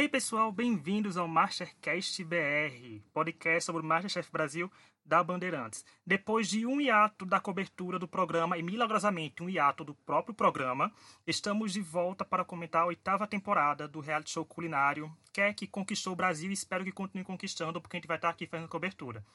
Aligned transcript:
Hey 0.00 0.08
pessoal, 0.08 0.52
bem-vindos 0.52 1.16
ao 1.16 1.26
Mastercast 1.26 2.22
BR, 2.22 3.02
podcast 3.12 3.64
sobre 3.64 3.82
o 3.82 3.84
Masterchef 3.84 4.30
Brasil 4.30 4.70
da 5.04 5.24
Bandeirantes. 5.24 5.84
Depois 6.06 6.48
de 6.48 6.64
um 6.64 6.80
hiato 6.80 7.26
da 7.26 7.40
cobertura 7.40 7.98
do 7.98 8.06
programa 8.06 8.56
e 8.56 8.62
milagrosamente 8.62 9.42
um 9.42 9.48
hiato 9.48 9.82
do 9.82 9.96
próprio 9.96 10.32
programa, 10.32 10.92
estamos 11.26 11.72
de 11.72 11.80
volta 11.80 12.24
para 12.24 12.44
comentar 12.44 12.82
a 12.82 12.86
oitava 12.86 13.26
temporada 13.26 13.88
do 13.88 13.98
reality 13.98 14.30
show 14.30 14.44
culinário, 14.44 15.12
que 15.32 15.40
é 15.40 15.52
que 15.52 15.66
conquistou 15.66 16.12
o 16.12 16.16
Brasil 16.16 16.48
e 16.48 16.54
espero 16.54 16.84
que 16.84 16.92
continue 16.92 17.24
conquistando, 17.24 17.80
porque 17.80 17.96
a 17.96 17.98
gente 17.98 18.06
vai 18.06 18.18
estar 18.18 18.28
aqui 18.28 18.46
fazendo 18.46 18.68
cobertura. 18.68 19.26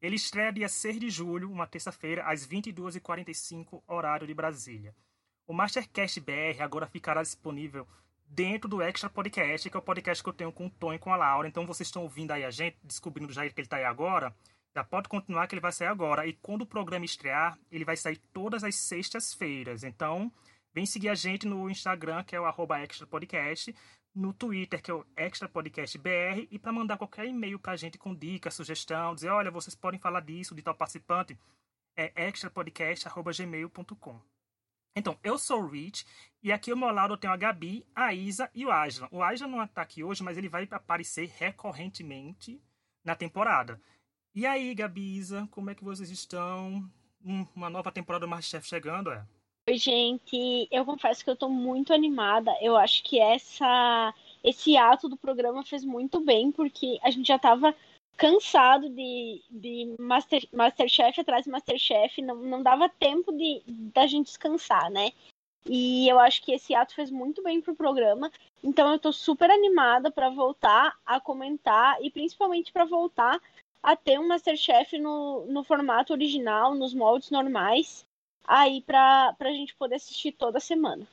Ele 0.00 0.14
estreia 0.14 0.52
dia 0.52 0.68
6 0.68 1.00
de 1.00 1.10
julho, 1.10 1.50
uma 1.50 1.66
terça-feira, 1.66 2.22
às 2.30 2.46
22h45, 2.46 3.82
horário 3.88 4.28
de 4.28 4.34
Brasília. 4.34 4.94
O 5.48 5.52
Mastercast 5.52 6.20
BR 6.20 6.62
agora 6.62 6.86
ficará 6.86 7.22
disponível 7.22 7.88
dentro 8.32 8.68
do 8.68 8.80
Extra 8.80 9.10
Podcast, 9.10 9.68
que 9.68 9.76
é 9.76 9.78
o 9.78 9.82
podcast 9.82 10.22
que 10.22 10.28
eu 10.28 10.32
tenho 10.32 10.50
com 10.50 10.66
o 10.66 10.70
Tom 10.70 10.94
e 10.94 10.98
com 10.98 11.12
a 11.12 11.16
Laura. 11.16 11.46
Então 11.46 11.66
vocês 11.66 11.86
estão 11.86 12.02
ouvindo 12.02 12.30
aí 12.30 12.44
a 12.44 12.50
gente, 12.50 12.78
descobrindo 12.82 13.32
já 13.32 13.42
que 13.42 13.52
ele 13.54 13.66
está 13.66 13.76
aí 13.76 13.84
agora. 13.84 14.34
Já 14.74 14.82
pode 14.82 15.08
continuar 15.08 15.46
que 15.46 15.54
ele 15.54 15.60
vai 15.60 15.70
sair 15.70 15.88
agora. 15.88 16.26
E 16.26 16.32
quando 16.32 16.62
o 16.62 16.66
programa 16.66 17.04
estrear, 17.04 17.58
ele 17.70 17.84
vai 17.84 17.96
sair 17.96 18.16
todas 18.32 18.64
as 18.64 18.74
sextas-feiras. 18.74 19.84
Então, 19.84 20.32
vem 20.74 20.86
seguir 20.86 21.10
a 21.10 21.14
gente 21.14 21.46
no 21.46 21.68
Instagram, 21.68 22.24
que 22.24 22.34
é 22.34 22.40
o 22.40 22.46
arroba 22.46 22.80
Extra 22.80 23.06
Podcast, 23.06 23.74
no 24.14 24.32
Twitter, 24.32 24.80
que 24.80 24.90
é 24.90 24.94
o 24.94 25.04
Extra 25.14 25.46
Podcast 25.46 25.98
BR, 25.98 26.48
e 26.50 26.58
para 26.58 26.72
mandar 26.72 26.96
qualquer 26.96 27.26
e-mail 27.26 27.58
para 27.58 27.72
a 27.72 27.76
gente 27.76 27.98
com 27.98 28.14
dica, 28.14 28.50
sugestão, 28.50 29.14
dizer, 29.14 29.28
olha, 29.28 29.50
vocês 29.50 29.74
podem 29.74 30.00
falar 30.00 30.20
disso, 30.20 30.54
de 30.54 30.62
tal 30.62 30.74
participante, 30.74 31.38
é 31.94 32.28
extrapodcast.gmail.com. 32.28 34.31
Então, 34.94 35.16
eu 35.22 35.38
sou 35.38 35.62
o 35.62 35.68
Rich, 35.68 36.04
e 36.42 36.52
aqui 36.52 36.70
ao 36.70 36.76
meu 36.76 36.90
lado 36.90 37.14
eu 37.14 37.18
tenho 37.18 37.32
a 37.32 37.36
Gabi, 37.36 37.86
a 37.94 38.12
Isa 38.12 38.50
e 38.54 38.66
o 38.66 38.70
Aslan. 38.70 39.08
O 39.10 39.22
Aslan 39.22 39.48
não 39.48 39.64
está 39.64 39.82
aqui 39.82 40.04
hoje, 40.04 40.22
mas 40.22 40.36
ele 40.36 40.48
vai 40.48 40.68
aparecer 40.70 41.32
recorrentemente 41.38 42.60
na 43.04 43.14
temporada. 43.14 43.80
E 44.34 44.46
aí, 44.46 44.74
Gabi, 44.74 45.16
Isa, 45.16 45.48
como 45.50 45.70
é 45.70 45.74
que 45.74 45.84
vocês 45.84 46.10
estão? 46.10 46.90
uma 47.24 47.70
nova 47.70 47.92
temporada 47.92 48.26
do 48.26 48.28
Masterchef 48.28 48.68
chegando, 48.68 49.10
é? 49.10 49.24
Oi, 49.68 49.76
gente. 49.78 50.68
Eu 50.70 50.84
confesso 50.84 51.22
que 51.22 51.30
eu 51.30 51.36
tô 51.36 51.48
muito 51.48 51.92
animada. 51.92 52.52
Eu 52.60 52.76
acho 52.76 53.02
que 53.04 53.20
essa 53.20 54.12
esse 54.42 54.76
ato 54.76 55.08
do 55.08 55.16
programa 55.16 55.64
fez 55.64 55.84
muito 55.84 56.18
bem, 56.20 56.50
porque 56.50 56.98
a 57.00 57.10
gente 57.12 57.28
já 57.28 57.38
tava 57.38 57.72
cansado 58.16 58.88
de, 58.88 59.42
de 59.50 59.94
Master, 59.98 60.46
Masterchef 60.52 61.20
atrás 61.20 61.44
de 61.44 61.50
Masterchef, 61.50 62.22
não, 62.22 62.36
não 62.36 62.62
dava 62.62 62.88
tempo 62.88 63.32
de 63.32 63.62
da 63.66 64.06
gente 64.06 64.26
descansar, 64.26 64.90
né? 64.90 65.10
E 65.64 66.08
eu 66.08 66.18
acho 66.18 66.42
que 66.42 66.52
esse 66.52 66.74
ato 66.74 66.94
fez 66.94 67.10
muito 67.10 67.42
bem 67.42 67.60
pro 67.60 67.74
programa. 67.74 68.30
Então 68.62 68.90
eu 68.92 68.98
tô 68.98 69.12
super 69.12 69.50
animada 69.50 70.10
para 70.10 70.28
voltar 70.28 70.96
a 71.06 71.20
comentar 71.20 72.02
e 72.02 72.10
principalmente 72.10 72.72
para 72.72 72.84
voltar 72.84 73.40
a 73.82 73.96
ter 73.96 74.18
um 74.18 74.28
Masterchef 74.28 74.98
no, 74.98 75.46
no 75.46 75.64
formato 75.64 76.12
original, 76.12 76.74
nos 76.74 76.94
moldes 76.94 77.30
normais, 77.30 78.06
aí 78.46 78.80
pra, 78.82 79.34
pra 79.34 79.50
gente 79.50 79.74
poder 79.74 79.96
assistir 79.96 80.32
toda 80.32 80.60
semana. 80.60 81.06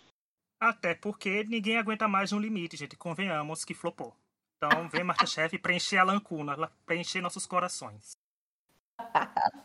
Até 0.60 0.94
porque 0.94 1.44
ninguém 1.46 1.78
aguenta 1.78 2.08
mais 2.08 2.34
um 2.34 2.40
limite, 2.40 2.76
gente. 2.76 2.98
Convenhamos 2.98 3.64
que 3.64 3.74
flopou. 3.74 4.14
Então 4.62 4.90
vem 4.90 5.06
Masterchef 5.06 5.58
preencher 5.58 6.00
a 6.00 6.04
lancuna, 6.04 6.70
preencher 6.86 7.22
nossos 7.22 7.46
corações. 7.46 8.12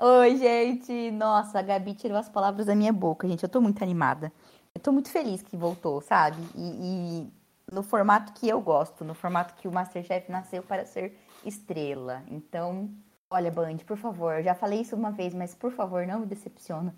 Oi, 0.00 0.36
gente! 0.36 1.10
Nossa, 1.10 1.58
a 1.58 1.62
Gabi 1.62 1.92
tirou 1.94 2.16
as 2.16 2.28
palavras 2.28 2.66
da 2.66 2.74
minha 2.76 2.92
boca, 2.92 3.26
gente. 3.26 3.42
Eu 3.42 3.48
tô 3.48 3.60
muito 3.60 3.82
animada. 3.82 4.32
Eu 4.72 4.80
tô 4.80 4.92
muito 4.92 5.10
feliz 5.10 5.42
que 5.42 5.56
voltou, 5.56 6.00
sabe? 6.00 6.40
E, 6.54 7.24
e 7.24 7.32
no 7.72 7.82
formato 7.82 8.32
que 8.34 8.48
eu 8.48 8.60
gosto, 8.60 9.04
no 9.04 9.12
formato 9.12 9.54
que 9.54 9.66
o 9.66 9.72
Masterchef 9.72 10.30
nasceu 10.30 10.62
para 10.62 10.86
ser 10.86 11.18
estrela. 11.44 12.22
Então, 12.28 12.88
olha, 13.28 13.50
Band, 13.50 13.78
por 13.78 13.96
favor, 13.96 14.34
eu 14.34 14.44
já 14.44 14.54
falei 14.54 14.82
isso 14.82 14.94
uma 14.94 15.10
vez, 15.10 15.34
mas 15.34 15.52
por 15.52 15.72
favor, 15.72 16.06
não 16.06 16.20
me 16.20 16.26
decepciona. 16.26 16.94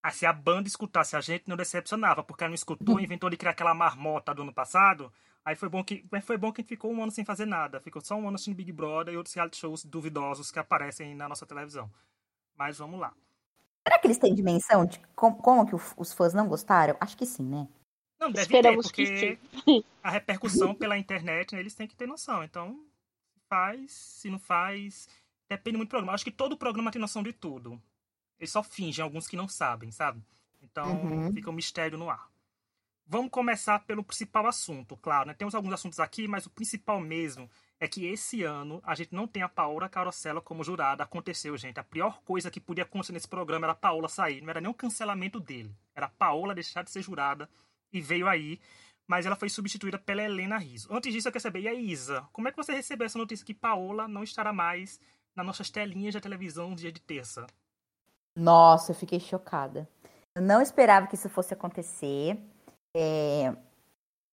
ah, 0.00 0.10
se 0.12 0.24
a 0.24 0.32
banda 0.32 0.68
escutasse, 0.68 1.16
a 1.16 1.20
gente 1.20 1.48
não 1.48 1.56
decepcionava, 1.56 2.22
porque 2.22 2.44
ela 2.44 2.50
não 2.50 2.54
escutou, 2.54 3.00
inventou 3.00 3.28
de 3.28 3.36
criar 3.36 3.50
aquela 3.50 3.74
marmota 3.74 4.32
do 4.32 4.42
ano 4.42 4.54
passado. 4.54 5.12
Aí 5.44 5.54
foi 5.54 5.68
bom 5.68 5.84
que 5.84 6.04
foi 6.22 6.38
bom 6.38 6.50
que 6.50 6.60
a 6.60 6.62
gente 6.62 6.68
ficou 6.68 6.90
um 6.90 7.02
ano 7.02 7.12
sem 7.12 7.24
fazer 7.24 7.44
nada. 7.44 7.80
Ficou 7.80 8.02
só 8.02 8.14
um 8.16 8.26
ano 8.26 8.36
assistindo 8.36 8.56
Big 8.56 8.72
Brother 8.72 9.12
e 9.12 9.16
outros 9.16 9.34
reality 9.34 9.58
shows 9.58 9.84
duvidosos 9.84 10.50
que 10.50 10.58
aparecem 10.58 11.14
na 11.14 11.28
nossa 11.28 11.44
televisão. 11.44 11.90
Mas 12.56 12.78
vamos 12.78 12.98
lá. 12.98 13.12
Será 13.86 13.98
que 13.98 14.06
eles 14.06 14.18
têm 14.18 14.34
dimensão 14.34 14.86
de 14.86 14.98
como, 15.14 15.36
como 15.36 15.66
que 15.66 15.74
os 15.74 16.12
fãs 16.14 16.32
não 16.32 16.48
gostaram? 16.48 16.96
Acho 16.98 17.16
que 17.16 17.26
sim, 17.26 17.42
né? 17.42 17.68
Não, 18.18 18.30
deve 18.30 18.42
Esperamos 18.42 18.90
ter, 18.90 19.36
porque 19.36 19.84
a 20.02 20.10
repercussão 20.10 20.74
pela 20.74 20.96
internet, 20.96 21.54
né, 21.54 21.60
eles 21.60 21.74
têm 21.74 21.86
que 21.86 21.96
ter 21.96 22.06
noção. 22.06 22.42
Então, 22.42 22.82
faz, 23.48 23.92
se 23.92 24.30
não 24.30 24.38
faz, 24.38 25.08
depende 25.48 25.76
muito 25.76 25.88
do 25.88 25.90
programa. 25.90 26.14
Acho 26.14 26.24
que 26.24 26.30
todo 26.30 26.56
programa 26.56 26.90
tem 26.90 27.00
noção 27.00 27.22
de 27.22 27.34
tudo. 27.34 27.80
Eles 28.38 28.50
só 28.50 28.62
fingem, 28.62 29.02
alguns 29.02 29.28
que 29.28 29.36
não 29.36 29.48
sabem, 29.48 29.90
sabe? 29.90 30.22
Então 30.62 31.02
uhum. 31.02 31.32
fica 31.32 31.50
um 31.50 31.54
mistério 31.54 31.98
no 31.98 32.08
ar. 32.08 32.30
Vamos 33.06 33.30
começar 33.30 33.80
pelo 33.80 34.02
principal 34.02 34.46
assunto, 34.46 34.96
claro, 34.96 35.28
né? 35.28 35.34
Temos 35.34 35.54
alguns 35.54 35.74
assuntos 35.74 36.00
aqui, 36.00 36.26
mas 36.26 36.46
o 36.46 36.50
principal 36.50 36.98
mesmo 36.98 37.50
é 37.78 37.86
que 37.86 38.06
esse 38.06 38.42
ano 38.42 38.80
a 38.82 38.94
gente 38.94 39.14
não 39.14 39.26
tem 39.26 39.42
a 39.42 39.48
Paola 39.48 39.88
Carosella 39.88 40.40
como 40.40 40.64
jurada. 40.64 41.02
Aconteceu, 41.02 41.56
gente. 41.56 41.78
A 41.78 41.84
pior 41.84 42.22
coisa 42.24 42.50
que 42.50 42.60
podia 42.60 42.84
acontecer 42.84 43.12
nesse 43.12 43.28
programa 43.28 43.66
era 43.66 43.72
a 43.72 43.76
Paola 43.76 44.08
sair. 44.08 44.40
Não 44.40 44.50
era 44.50 44.60
nem 44.60 44.70
o 44.70 44.74
cancelamento 44.74 45.38
dele. 45.38 45.76
Era 45.94 46.06
a 46.06 46.10
Paola 46.10 46.54
deixar 46.54 46.82
de 46.82 46.90
ser 46.90 47.02
jurada 47.02 47.48
e 47.92 48.00
veio 48.00 48.26
aí 48.26 48.58
mas 49.06 49.26
ela 49.26 49.36
foi 49.36 49.48
substituída 49.48 49.98
pela 49.98 50.22
Helena 50.22 50.56
Rizzo. 50.56 50.88
Antes 50.90 51.12
disso, 51.12 51.28
eu 51.28 51.32
quero 51.32 51.42
saber, 51.42 51.60
e 51.60 51.68
a 51.68 51.74
Isa, 51.74 52.26
como 52.32 52.48
é 52.48 52.50
que 52.50 52.56
você 52.56 52.72
recebeu 52.72 53.06
essa 53.06 53.18
notícia 53.18 53.44
que 53.44 53.54
Paola 53.54 54.08
não 54.08 54.22
estará 54.22 54.52
mais 54.52 55.00
nas 55.36 55.44
nossas 55.44 55.70
telinhas 55.70 56.14
da 56.14 56.20
televisão 56.20 56.70
no 56.70 56.76
dia 56.76 56.90
de 56.90 57.00
terça? 57.00 57.46
Nossa, 58.36 58.92
eu 58.92 58.96
fiquei 58.96 59.20
chocada. 59.20 59.88
Eu 60.34 60.42
não 60.42 60.60
esperava 60.60 61.06
que 61.06 61.14
isso 61.14 61.28
fosse 61.28 61.54
acontecer. 61.54 62.38
É... 62.94 63.54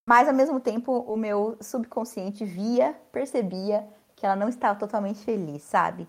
Mas, 0.08 0.28
ao 0.28 0.34
mesmo 0.34 0.60
tempo, 0.60 0.92
o 0.92 1.16
meu 1.16 1.58
subconsciente 1.62 2.44
via, 2.46 2.94
percebia 3.12 3.88
que 4.16 4.26
ela 4.26 4.36
não 4.36 4.50
estava 4.50 4.78
totalmente 4.78 5.20
feliz, 5.20 5.64
sabe? 5.64 6.08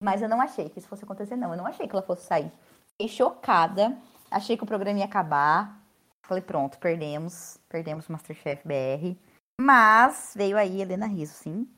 Mas 0.00 0.20
eu 0.20 0.28
não 0.28 0.40
achei 0.40 0.68
que 0.68 0.78
isso 0.78 0.88
fosse 0.88 1.04
acontecer, 1.04 1.36
não. 1.36 1.52
Eu 1.52 1.56
não 1.56 1.66
achei 1.66 1.86
que 1.86 1.94
ela 1.94 2.02
fosse 2.02 2.26
sair. 2.26 2.50
Fiquei 2.90 3.08
chocada. 3.08 3.96
Achei 4.30 4.56
que 4.56 4.64
o 4.64 4.66
programa 4.66 4.98
ia 4.98 5.04
acabar. 5.04 5.80
Falei, 6.22 6.42
pronto, 6.42 6.78
perdemos. 6.78 7.58
Perdemos 7.68 8.08
o 8.08 8.12
Masterchef 8.12 8.66
BR. 8.66 9.16
Mas 9.60 10.32
veio 10.36 10.56
aí 10.56 10.80
Helena 10.80 11.06
Riso, 11.06 11.34
sim. 11.34 11.68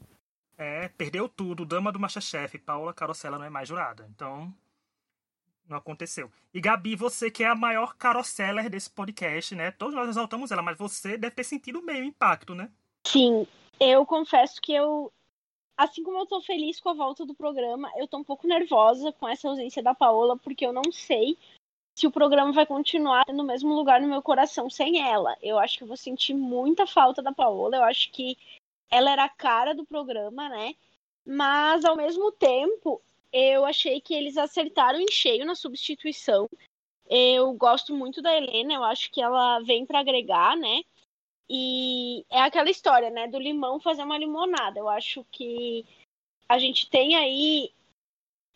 É, 0.57 0.89
perdeu 0.89 1.29
tudo. 1.29 1.67
Dama 1.67 1.93
do 1.93 2.01
Masterchef, 2.01 2.59
Paula 2.59 2.95
Carosella 2.95 3.39
não 3.39 3.45
é 3.45 3.51
mais 3.51 3.69
jurada. 3.69 4.07
Então, 4.09 4.55
não 5.69 5.77
aconteceu. 5.77 6.31
E 6.53 6.61
Gabi, 6.61 6.95
você 6.95 7.31
que 7.31 7.43
é 7.43 7.49
a 7.49 7.55
maior 7.55 7.97
caroseller 7.97 8.69
desse 8.69 8.91
podcast, 8.91 9.55
né? 9.55 9.71
Todos 9.71 9.95
nós 9.95 10.09
exaltamos 10.09 10.51
ela, 10.51 10.63
mas 10.63 10.77
você 10.77 11.17
deve 11.17 11.35
ter 11.35 11.45
sentido 11.45 11.83
meio 11.83 12.05
impacto, 12.05 12.55
né? 12.55 12.71
Sim, 13.07 13.47
eu 13.81 14.05
confesso 14.07 14.61
que 14.61 14.73
eu. 14.73 15.13
Assim 15.77 16.05
como 16.05 16.19
eu 16.19 16.27
tô 16.27 16.41
feliz 16.41 16.79
com 16.79 16.91
a 16.91 16.95
volta 16.95 17.27
do 17.27 17.35
programa, 17.35 17.91
eu 17.97 18.07
tô 18.07 18.19
um 18.19 18.25
pouco 18.25 18.47
nervosa 18.47 19.13
com 19.13 19.29
essa 19.29 19.49
ausência 19.49 19.83
da 19.83 19.93
Paola, 19.93 20.37
porque 20.37 20.65
eu 20.65 20.73
não 20.73 20.93
sei 20.93 21.37
se 21.97 22.07
o 22.07 22.13
programa 22.13 22.53
vai 22.53 22.67
continuar 22.67 23.25
no 23.29 23.45
mesmo 23.45 23.75
lugar 23.75 24.01
no 24.01 24.09
meu 24.09 24.23
coração 24.23 24.71
sem 24.71 25.01
ela. 25.01 25.37
Eu 25.43 25.59
acho 25.59 25.79
que 25.79 25.85
eu 25.85 25.89
vou 25.89 25.97
sentir 25.97 26.35
muita 26.35 26.87
falta 26.87 27.23
da 27.23 27.33
Paola. 27.33 27.77
Eu 27.77 27.85
acho 27.85 28.13
que 28.13 28.37
ela 28.91 29.11
era 29.11 29.25
a 29.25 29.29
cara 29.29 29.75
do 29.75 29.85
programa, 29.85 30.49
né? 30.49 30.75
Mas 31.27 31.85
ao 31.85 31.97
mesmo 31.97 32.31
tempo, 32.33 33.01
eu 33.35 33.65
achei 33.67 34.01
que 34.01 34.15
eles 34.15 34.37
acertaram 34.37 35.01
em 35.01 35.11
cheio 35.11 35.45
na 35.45 35.57
substituição. 35.57 36.49
Eu 37.11 37.53
gosto 37.55 37.93
muito 37.93 38.23
da 38.23 38.35
Helena, 38.35 38.75
eu 38.75 38.85
acho 38.85 39.11
que 39.11 39.21
ela 39.21 39.59
vem 39.61 39.85
para 39.85 39.99
agregar, 39.99 40.57
né? 40.57 40.83
E 41.51 42.25
é 42.31 42.41
aquela 42.41 42.71
história, 42.71 43.11
né, 43.11 43.27
do 43.27 43.39
limão 43.39 43.81
fazer 43.81 44.05
uma 44.05 44.17
limonada. 44.17 44.79
Eu 44.79 44.89
acho 44.89 45.27
que 45.33 45.85
a 46.49 46.59
gente 46.59 46.89
tem 46.89 47.17
aí 47.17 47.73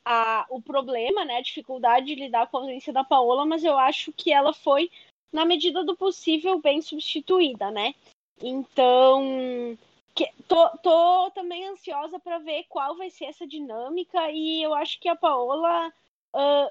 a, 0.07 0.47
o 0.49 0.63
problema, 0.63 1.25
né, 1.25 1.39
a 1.39 1.43
dificuldade 1.43 2.07
de 2.07 2.15
lidar 2.15 2.47
com 2.47 2.59
a 2.59 2.61
ausência 2.61 2.93
da 2.93 3.03
Paola, 3.03 3.45
mas 3.45 3.65
eu 3.65 3.77
acho 3.77 4.13
que 4.13 4.33
ela 4.33 4.55
foi, 4.55 4.91
na 5.33 5.45
medida 5.45 5.85
do 5.85 5.97
possível, 5.97 6.61
bem 6.61 6.81
substituída, 6.81 7.71
né? 7.71 7.95
Então, 8.41 9.77
que, 10.19 10.29
tô, 10.49 10.69
tô 10.79 11.31
também 11.31 11.69
ansiosa 11.69 12.19
para 12.19 12.39
ver 12.39 12.65
qual 12.69 12.97
vai 12.97 13.09
ser 13.09 13.27
essa 13.27 13.47
dinâmica 13.47 14.29
e 14.33 14.61
eu 14.61 14.75
acho 14.75 14.99
que 14.99 15.09
a 15.09 15.15
Paola 15.15 15.93
uh, 16.35 16.71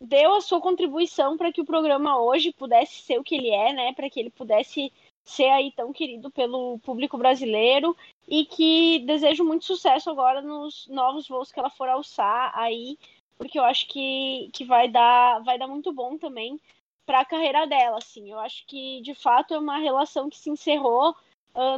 deu 0.00 0.34
a 0.34 0.40
sua 0.40 0.62
contribuição 0.62 1.36
para 1.36 1.52
que 1.52 1.60
o 1.60 1.66
programa 1.66 2.18
hoje 2.18 2.54
pudesse 2.54 3.02
ser 3.02 3.18
o 3.18 3.22
que 3.22 3.34
ele 3.34 3.50
é, 3.50 3.74
né? 3.74 3.92
Para 3.92 4.08
que 4.08 4.18
ele 4.18 4.30
pudesse 4.30 4.90
ser 5.22 5.50
aí 5.50 5.72
tão 5.72 5.92
querido 5.92 6.30
pelo 6.30 6.78
público 6.78 7.18
brasileiro 7.18 7.94
e 8.26 8.46
que 8.46 9.00
desejo 9.00 9.44
muito 9.44 9.66
sucesso 9.66 10.08
agora 10.08 10.40
nos 10.40 10.86
novos 10.88 11.28
voos 11.28 11.52
que 11.52 11.58
ela 11.58 11.70
for 11.70 11.88
alçar 11.90 12.50
aí, 12.58 12.98
porque 13.36 13.58
eu 13.58 13.64
acho 13.64 13.86
que, 13.88 14.48
que 14.54 14.64
vai 14.64 14.88
dar 14.88 15.40
vai 15.40 15.58
dar 15.58 15.66
muito 15.66 15.92
bom 15.92 16.16
também 16.16 16.58
para 17.04 17.20
a 17.20 17.24
carreira 17.26 17.66
dela, 17.66 17.98
assim. 17.98 18.30
Eu 18.32 18.38
acho 18.38 18.66
que 18.66 19.02
de 19.02 19.14
fato 19.14 19.52
é 19.52 19.58
uma 19.58 19.76
relação 19.76 20.30
que 20.30 20.38
se 20.38 20.48
encerrou 20.48 21.14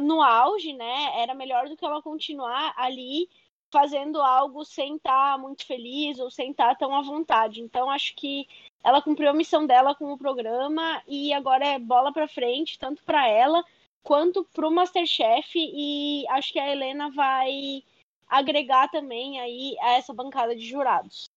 no 0.01 0.21
auge, 0.21 0.73
né? 0.73 1.21
Era 1.21 1.33
melhor 1.33 1.67
do 1.69 1.77
que 1.77 1.85
ela 1.85 2.01
continuar 2.01 2.73
ali 2.77 3.29
fazendo 3.71 4.21
algo 4.21 4.63
sem 4.63 4.95
estar 4.95 5.33
tá 5.33 5.37
muito 5.37 5.65
feliz 5.65 6.19
ou 6.19 6.31
sem 6.31 6.51
estar 6.51 6.69
tá 6.69 6.75
tão 6.75 6.95
à 6.95 7.01
vontade. 7.01 7.61
Então, 7.61 7.89
acho 7.89 8.15
que 8.15 8.47
ela 8.83 9.01
cumpriu 9.01 9.29
a 9.29 9.33
missão 9.33 9.65
dela 9.65 9.93
com 9.95 10.11
o 10.11 10.17
programa 10.17 11.01
e 11.07 11.33
agora 11.33 11.65
é 11.65 11.79
bola 11.79 12.11
para 12.11 12.27
frente, 12.27 12.79
tanto 12.79 13.03
para 13.03 13.27
ela 13.27 13.63
quanto 14.03 14.43
para 14.53 14.67
o 14.67 14.71
Masterchef. 14.71 15.53
E 15.55 16.25
acho 16.29 16.53
que 16.53 16.59
a 16.59 16.71
Helena 16.71 17.09
vai 17.11 17.83
agregar 18.27 18.89
também 18.89 19.39
aí 19.39 19.75
a 19.81 19.93
essa 19.93 20.13
bancada 20.13 20.55
de 20.55 20.65
jurados. 20.65 21.29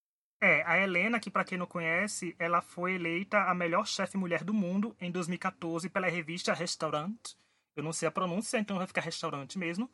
É, 0.43 0.63
a 0.65 0.79
Helena, 0.79 1.21
que 1.21 1.31
para 1.31 1.45
quem 1.45 1.59
não 1.59 1.67
conhece, 1.67 2.35
ela 2.39 2.63
foi 2.63 2.95
eleita 2.95 3.39
a 3.43 3.55
melhor 3.55 3.87
chefe 3.87 4.17
mulher 4.17 4.43
do 4.43 4.55
mundo 4.55 4.97
em 4.99 5.11
2014 5.11 5.91
pela 5.91 6.09
revista 6.09 6.55
Restaurant. 6.55 7.19
Eu 7.77 7.83
não 7.83 7.93
sei 7.93 8.09
a 8.09 8.11
pronúncia, 8.11 8.59
então 8.59 8.79
vai 8.79 8.87
ficar 8.87 9.01
restaurante 9.01 9.59
mesmo. 9.59 9.89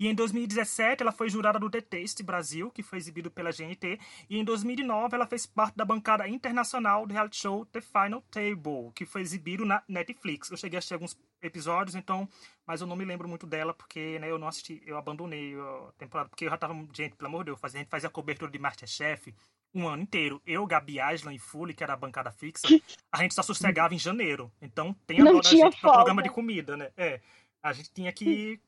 E 0.00 0.06
em 0.06 0.14
2017 0.14 1.02
ela 1.02 1.10
foi 1.10 1.28
jurada 1.28 1.58
do 1.58 1.68
The 1.68 1.80
Taste 1.80 2.22
Brasil, 2.22 2.70
que 2.70 2.84
foi 2.84 2.98
exibido 2.98 3.30
pela 3.30 3.50
GNT. 3.50 3.98
E 4.30 4.38
em 4.38 4.44
2009 4.44 5.16
ela 5.16 5.26
fez 5.26 5.44
parte 5.44 5.76
da 5.76 5.84
bancada 5.84 6.28
internacional 6.28 7.04
do 7.04 7.12
reality 7.12 7.36
show 7.36 7.66
The 7.66 7.80
Final 7.80 8.22
Table, 8.30 8.92
que 8.94 9.04
foi 9.04 9.22
exibido 9.22 9.66
na 9.66 9.82
Netflix. 9.88 10.50
Eu 10.50 10.56
cheguei 10.56 10.76
a 10.76 10.78
assistir 10.78 10.94
alguns 10.94 11.18
episódios, 11.42 11.96
então, 11.96 12.28
mas 12.64 12.80
eu 12.80 12.86
não 12.86 12.94
me 12.94 13.04
lembro 13.04 13.28
muito 13.28 13.46
dela 13.46 13.74
porque, 13.74 14.18
né, 14.20 14.30
eu 14.30 14.38
não 14.38 14.48
assisti, 14.48 14.80
eu 14.86 14.96
abandonei 14.96 15.54
a 15.54 15.92
temporada 15.98 16.28
porque 16.28 16.44
eu 16.44 16.50
já 16.50 16.56
tava, 16.56 16.74
gente, 16.92 17.16
pelo 17.16 17.28
amor 17.28 17.44
de 17.44 17.50
Deus, 17.50 17.60
a 17.62 17.68
gente 17.68 17.88
fazia 17.88 18.08
cobertura 18.08 18.50
de 18.50 18.58
MasterChef 18.58 19.34
um 19.74 19.88
ano 19.88 20.02
inteiro. 20.02 20.40
Eu, 20.46 20.66
Gabi 20.66 21.00
Aslan 21.00 21.34
e 21.34 21.38
Fully, 21.38 21.74
que 21.74 21.82
era 21.82 21.92
a 21.92 21.96
bancada 21.96 22.30
fixa, 22.30 22.68
a 23.12 23.22
gente 23.22 23.34
só 23.34 23.42
sossegava 23.42 23.94
em 23.94 23.98
janeiro. 23.98 24.52
Então 24.60 24.94
tem 25.06 25.20
a 25.20 25.24
dó 25.24 25.40
da 25.40 25.48
gente 25.48 25.80
pro 25.80 25.92
programa 25.92 26.22
de 26.22 26.30
comida, 26.30 26.76
né? 26.76 26.90
É. 26.96 27.20
A 27.62 27.72
gente 27.72 27.90
tinha 27.92 28.12
que 28.12 28.60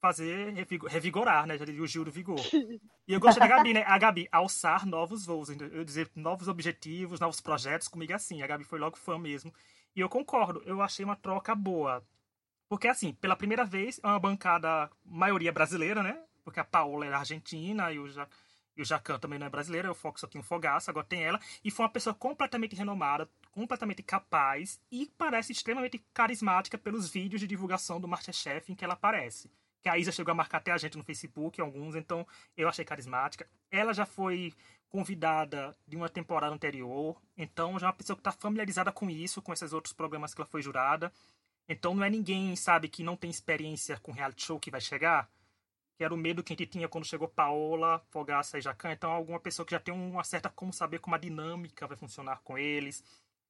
fazer 0.00 0.54
revigorar, 0.88 1.46
né? 1.46 1.58
Já 1.58 1.64
o 1.64 1.86
Gil 1.86 2.04
do 2.04 2.10
Vigor. 2.10 2.40
E 3.06 3.12
eu 3.12 3.20
gostei 3.20 3.40
da 3.40 3.46
Gabi, 3.46 3.74
né? 3.74 3.84
A 3.86 3.98
Gabi, 3.98 4.28
alçar 4.32 4.86
novos 4.86 5.26
voos, 5.26 5.50
eu 5.50 5.84
dizer 5.84 6.10
novos 6.14 6.48
objetivos, 6.48 7.20
novos 7.20 7.40
projetos 7.40 7.86
comigo 7.86 8.14
assim. 8.14 8.42
A 8.42 8.46
Gabi 8.46 8.64
foi 8.64 8.78
logo 8.78 8.96
fã 8.96 9.18
mesmo. 9.18 9.52
E 9.94 10.00
eu 10.00 10.08
concordo, 10.08 10.62
eu 10.64 10.80
achei 10.80 11.04
uma 11.04 11.16
troca 11.16 11.54
boa. 11.54 12.02
Porque, 12.68 12.86
assim, 12.86 13.12
pela 13.14 13.34
primeira 13.34 13.64
vez, 13.64 14.00
é 14.02 14.06
uma 14.06 14.20
bancada 14.20 14.88
maioria 15.04 15.52
brasileira, 15.52 16.02
né? 16.02 16.22
Porque 16.44 16.60
a 16.60 16.64
Paola 16.64 17.04
é 17.04 17.12
argentina 17.12 17.92
e 17.92 17.98
o, 17.98 18.08
ja, 18.08 18.28
e 18.76 18.82
o 18.82 18.84
Jacan 18.84 19.18
também 19.18 19.38
não 19.38 19.46
é 19.46 19.50
brasileiro, 19.50 19.88
eu 19.88 19.94
foco 19.94 20.18
só 20.18 20.26
tinha 20.26 20.40
um 20.40 20.44
fogaço, 20.44 20.90
agora 20.90 21.06
tem 21.06 21.24
ela. 21.24 21.40
E 21.64 21.70
foi 21.70 21.84
uma 21.84 21.92
pessoa 21.92 22.14
completamente 22.14 22.74
renomada, 22.76 23.28
completamente 23.50 24.02
capaz 24.02 24.80
e 24.90 25.10
parece 25.18 25.52
extremamente 25.52 25.98
carismática 26.14 26.78
pelos 26.78 27.10
vídeos 27.10 27.40
de 27.40 27.46
divulgação 27.46 28.00
do 28.00 28.08
Masterchef 28.08 28.70
em 28.70 28.74
que 28.74 28.84
ela 28.84 28.94
aparece 28.94 29.50
que 29.82 29.88
a 29.88 29.98
Isa 29.98 30.12
chegou 30.12 30.32
a 30.32 30.34
marcar 30.34 30.58
até 30.58 30.72
a 30.72 30.78
gente 30.78 30.96
no 30.96 31.04
Facebook, 31.04 31.60
alguns, 31.60 31.94
então 31.94 32.26
eu 32.56 32.68
achei 32.68 32.84
carismática. 32.84 33.48
Ela 33.70 33.94
já 33.94 34.04
foi 34.04 34.52
convidada 34.88 35.76
de 35.86 35.96
uma 35.96 36.08
temporada 36.08 36.54
anterior, 36.54 37.16
então 37.36 37.78
já 37.78 37.86
é 37.86 37.88
uma 37.88 37.96
pessoa 37.96 38.16
que 38.16 38.20
está 38.20 38.32
familiarizada 38.32 38.92
com 38.92 39.08
isso, 39.08 39.40
com 39.40 39.52
esses 39.52 39.72
outros 39.72 39.94
programas 39.94 40.34
que 40.34 40.40
ela 40.40 40.48
foi 40.48 40.60
jurada. 40.60 41.12
Então 41.68 41.94
não 41.94 42.04
é 42.04 42.10
ninguém, 42.10 42.54
sabe, 42.56 42.88
que 42.88 43.02
não 43.02 43.16
tem 43.16 43.30
experiência 43.30 43.98
com 44.00 44.12
reality 44.12 44.44
show 44.44 44.58
que 44.58 44.70
vai 44.70 44.80
chegar. 44.80 45.30
Que 46.00 46.04
era 46.04 46.14
o 46.14 46.16
medo 46.16 46.42
que 46.42 46.54
a 46.54 46.56
gente 46.56 46.70
tinha 46.70 46.88
quando 46.88 47.04
chegou 47.04 47.28
Paola, 47.28 48.02
Fogaça 48.08 48.56
e 48.56 48.62
Jacan. 48.62 48.92
Então 48.92 49.10
alguma 49.10 49.38
pessoa 49.38 49.66
que 49.66 49.72
já 49.72 49.78
tem 49.78 49.92
uma 49.92 50.24
certa 50.24 50.48
como 50.48 50.72
saber 50.72 50.98
como 50.98 51.14
a 51.14 51.18
dinâmica 51.18 51.86
vai 51.86 51.94
funcionar 51.94 52.40
com 52.42 52.56
eles 52.56 53.04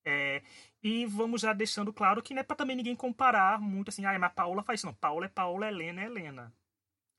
é, 0.04 0.42
e 0.82 1.04
vamos 1.06 1.42
já 1.42 1.52
deixando 1.52 1.92
claro 1.92 2.22
que 2.22 2.32
não 2.32 2.40
é 2.40 2.42
para 2.42 2.56
também 2.56 2.76
ninguém 2.76 2.96
comparar 2.96 3.60
muito 3.60 3.90
assim, 3.90 4.04
ah, 4.04 4.18
mas 4.18 4.32
Paola 4.32 4.62
faz 4.62 4.80
isso. 4.80 4.86
Não, 4.86 4.94
Paola 4.94 5.26
é 5.26 5.28
Paola, 5.28 5.68
Helena 5.68 6.02
é 6.02 6.06
Helena. 6.06 6.52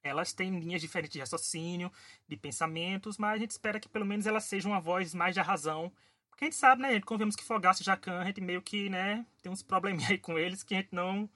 Elas 0.03 0.33
têm 0.33 0.59
linhas 0.59 0.81
diferentes 0.81 1.13
de 1.13 1.19
raciocínio, 1.19 1.91
de 2.27 2.35
pensamentos, 2.35 3.17
mas 3.17 3.35
a 3.35 3.37
gente 3.37 3.51
espera 3.51 3.79
que 3.79 3.87
pelo 3.87 4.05
menos 4.05 4.25
elas 4.25 4.45
sejam 4.45 4.71
uma 4.71 4.81
voz 4.81 5.13
mais 5.13 5.35
de 5.35 5.41
razão. 5.41 5.91
Porque 6.29 6.45
a 6.45 6.47
gente 6.47 6.55
sabe, 6.57 6.81
né, 6.81 6.93
gente, 6.93 7.05
quando 7.05 7.19
vemos 7.19 7.35
que 7.35 7.43
Fogaça 7.43 7.83
e 7.83 7.85
Jacan, 7.85 8.19
a 8.19 8.25
gente 8.25 8.41
meio 8.41 8.61
que, 8.61 8.89
né, 8.89 9.25
tem 9.43 9.51
uns 9.51 9.61
probleminha 9.63 10.09
aí 10.09 10.17
com 10.17 10.39
eles 10.39 10.63
que 10.63 10.73
a 10.73 10.77
gente 10.77 10.93
não 10.93 11.29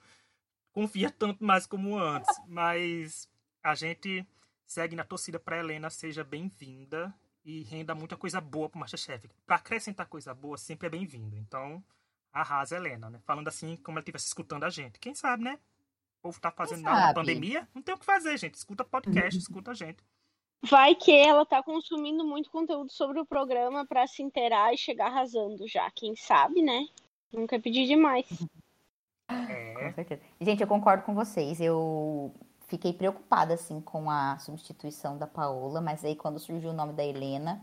confia 0.74 1.12
tanto 1.12 1.44
mais 1.44 1.68
como 1.68 1.97
antes. 1.97 2.36
Mas 2.47 3.30
a 3.65 3.73
gente 3.73 4.23
segue 4.63 4.95
na 4.95 5.03
torcida 5.03 5.39
para 5.39 5.57
Helena 5.57 5.89
seja 5.89 6.23
bem-vinda 6.23 7.12
e 7.44 7.63
renda 7.63 7.95
muita 7.95 8.15
coisa 8.15 8.39
boa 8.39 8.69
pro 8.69 8.79
Masterchef. 8.79 9.27
Para 9.44 9.56
acrescentar 9.56 10.06
coisa 10.06 10.35
boa, 10.35 10.56
sempre 10.56 10.85
é 10.85 10.89
bem-vindo. 10.89 11.35
Então, 11.35 11.83
arrasa 12.31 12.75
Helena, 12.75 13.09
né? 13.09 13.19
Falando 13.25 13.47
assim, 13.47 13.75
como 13.77 13.97
ela 13.97 14.03
estivesse 14.03 14.27
escutando 14.27 14.65
a 14.65 14.69
gente. 14.69 15.00
Quem 15.00 15.15
sabe, 15.15 15.44
né? 15.44 15.57
O 16.19 16.21
povo 16.21 16.39
tá 16.39 16.51
fazendo 16.51 16.83
nada 16.83 17.07
na 17.07 17.13
pandemia, 17.15 17.67
não 17.73 17.81
tem 17.81 17.95
o 17.95 17.97
que 17.97 18.06
fazer, 18.06 18.38
gente. 18.38 18.53
Escuta 18.53 18.83
podcast, 18.83 19.35
uhum. 19.35 19.41
escuta 19.41 19.71
a 19.71 19.73
gente. 19.73 20.03
Vai 20.61 20.94
que 20.94 21.11
ela 21.11 21.44
tá 21.44 21.63
consumindo 21.63 22.23
muito 22.23 22.51
conteúdo 22.51 22.91
sobre 22.91 23.19
o 23.19 23.25
programa 23.25 23.83
para 23.83 24.06
se 24.06 24.21
inteirar 24.21 24.71
e 24.75 24.77
chegar 24.77 25.07
arrasando 25.07 25.68
já. 25.68 25.89
Quem 25.89 26.15
sabe, 26.15 26.61
né? 26.61 26.85
Nunca 27.33 27.59
pedi 27.59 27.88
demais. 27.88 28.27
É. 29.27 29.73
Com 29.73 29.94
certeza. 29.94 30.21
Gente, 30.39 30.61
eu 30.61 30.68
concordo 30.68 31.03
com 31.03 31.15
vocês. 31.15 31.59
Eu 31.59 32.31
fiquei 32.75 32.92
preocupada 32.92 33.54
assim 33.54 33.80
com 33.80 34.10
a 34.10 34.38
substituição 34.39 35.18
da 35.18 35.25
Paola, 35.25 35.80
mas 35.80 36.04
aí 36.04 36.16
quando 36.16 36.39
surgiu 36.39 36.72
o 36.72 36.74
nome 36.74 36.92
da 36.94 37.06
Helena, 37.06 37.62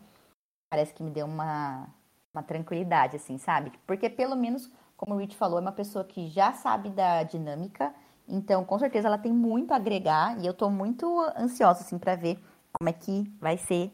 parece 0.71 0.95
que 0.95 1.03
me 1.03 1.11
deu 1.11 1.27
uma, 1.27 1.87
uma 2.35 2.43
tranquilidade, 2.43 3.17
assim, 3.17 3.37
sabe? 3.37 3.73
Porque 3.87 4.09
pelo 4.09 4.35
menos, 4.35 4.71
como 4.97 5.15
o 5.15 5.19
Rich 5.19 5.37
falou, 5.37 5.59
é 5.59 5.61
uma 5.61 5.73
pessoa 5.73 6.05
que 6.05 6.29
já 6.29 6.55
sabe 6.55 6.89
da 6.89 7.23
dinâmica, 7.25 7.95
então 8.27 8.65
com 8.65 8.79
certeza 8.79 9.07
ela 9.07 9.19
tem 9.19 9.33
muito 9.33 9.73
a 9.73 9.77
agregar 9.77 10.39
e 10.41 10.47
eu 10.47 10.55
tô 10.55 10.71
muito 10.71 11.21
ansiosa, 11.37 11.81
assim, 11.81 11.99
para 11.99 12.17
ver 12.17 12.43
como 12.73 12.89
é 12.89 12.93
que 12.93 13.31
vai 13.39 13.59
ser 13.59 13.93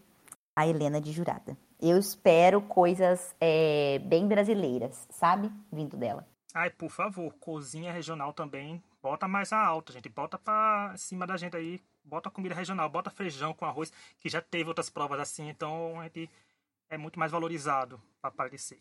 a 0.57 0.67
Helena 0.67 1.01
de 1.01 1.11
jurada. 1.11 1.57
Eu 1.81 1.99
espero 1.99 2.61
coisas 2.63 3.35
é, 3.41 3.99
bem 4.01 4.27
brasileiras, 4.27 5.07
sabe? 5.11 5.51
Vindo 5.73 5.97
dela. 5.97 6.27
Ai, 6.55 6.71
por 6.71 6.91
favor, 6.91 7.33
cozinha 7.41 7.93
regional 7.93 8.33
também 8.33 8.83
Bota 9.09 9.27
mais 9.27 9.55
a 9.55 9.59
alta, 9.59 9.91
gente. 9.91 10.07
Bota 10.11 10.39
pra 10.39 10.93
cima 10.99 11.27
da 11.27 11.35
gente 11.39 11.57
aí. 11.57 11.81
Bota 12.05 12.29
comida 12.29 12.55
regional. 12.55 12.91
Bota 12.91 13.09
feijão 13.09 13.55
com 13.55 13.65
arroz, 13.65 13.91
que 14.19 14.29
já 14.29 14.43
teve 14.43 14.69
outras 14.69 14.91
provas 14.91 15.19
assim. 15.19 15.49
Então 15.49 15.99
a 15.99 16.05
gente 16.05 16.29
é 16.91 16.99
muito 16.99 17.19
mais 17.19 17.33
valorizado 17.33 17.99
para 18.21 18.29
aparecer. 18.29 18.79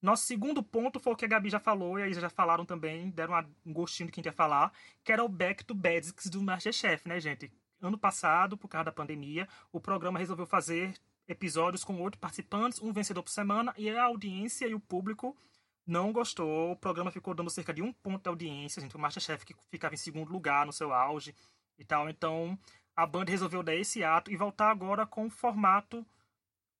Nosso 0.00 0.26
segundo 0.26 0.62
ponto 0.62 1.00
foi 1.00 1.12
o 1.12 1.16
que 1.16 1.24
a 1.24 1.28
Gabi 1.28 1.50
já 1.50 1.58
falou 1.58 1.98
e 1.98 2.04
a 2.04 2.08
Isa 2.08 2.20
já 2.20 2.30
falaram 2.30 2.64
também, 2.64 3.10
deram 3.10 3.34
um 3.66 3.72
gostinho 3.72 4.08
do 4.08 4.12
que 4.12 4.20
a 4.20 4.22
gente 4.22 4.26
ia 4.26 4.32
falar, 4.32 4.72
que 5.02 5.10
era 5.10 5.24
o 5.24 5.28
Back 5.28 5.64
to 5.64 5.74
Basics 5.74 6.30
do 6.30 6.40
Masterchef, 6.40 7.08
né, 7.08 7.18
gente? 7.18 7.50
Ano 7.80 7.98
passado, 7.98 8.56
por 8.56 8.68
causa 8.68 8.84
da 8.84 8.92
pandemia, 8.92 9.48
o 9.72 9.80
programa 9.80 10.20
resolveu 10.20 10.46
fazer 10.46 10.94
episódios 11.26 11.82
com 11.82 12.00
oito 12.00 12.16
participantes, 12.18 12.80
um 12.80 12.92
vencedor 12.92 13.24
por 13.24 13.30
semana, 13.30 13.74
e 13.76 13.90
a 13.90 14.04
audiência 14.04 14.68
e 14.68 14.74
o 14.74 14.78
público 14.78 15.36
não 15.86 16.12
gostou. 16.12 16.72
O 16.72 16.76
programa 16.76 17.10
ficou 17.10 17.34
dando 17.34 17.50
cerca 17.50 17.72
de 17.72 17.82
um 17.82 17.92
ponto 17.92 18.22
de 18.22 18.28
audiência. 18.28 18.80
Gente, 18.80 18.96
o 18.96 18.98
Masterchef 18.98 19.44
que 19.44 19.54
ficava 19.70 19.94
em 19.94 19.98
segundo 19.98 20.32
lugar 20.32 20.66
no 20.66 20.72
seu 20.72 20.92
auge 20.92 21.34
e 21.78 21.84
tal. 21.84 22.08
Então 22.08 22.58
a 22.96 23.06
Band 23.06 23.24
resolveu 23.24 23.62
dar 23.62 23.74
esse 23.74 24.04
ato 24.04 24.30
e 24.30 24.36
voltar 24.36 24.70
agora 24.70 25.06
com 25.06 25.26
o 25.26 25.30
formato 25.30 26.04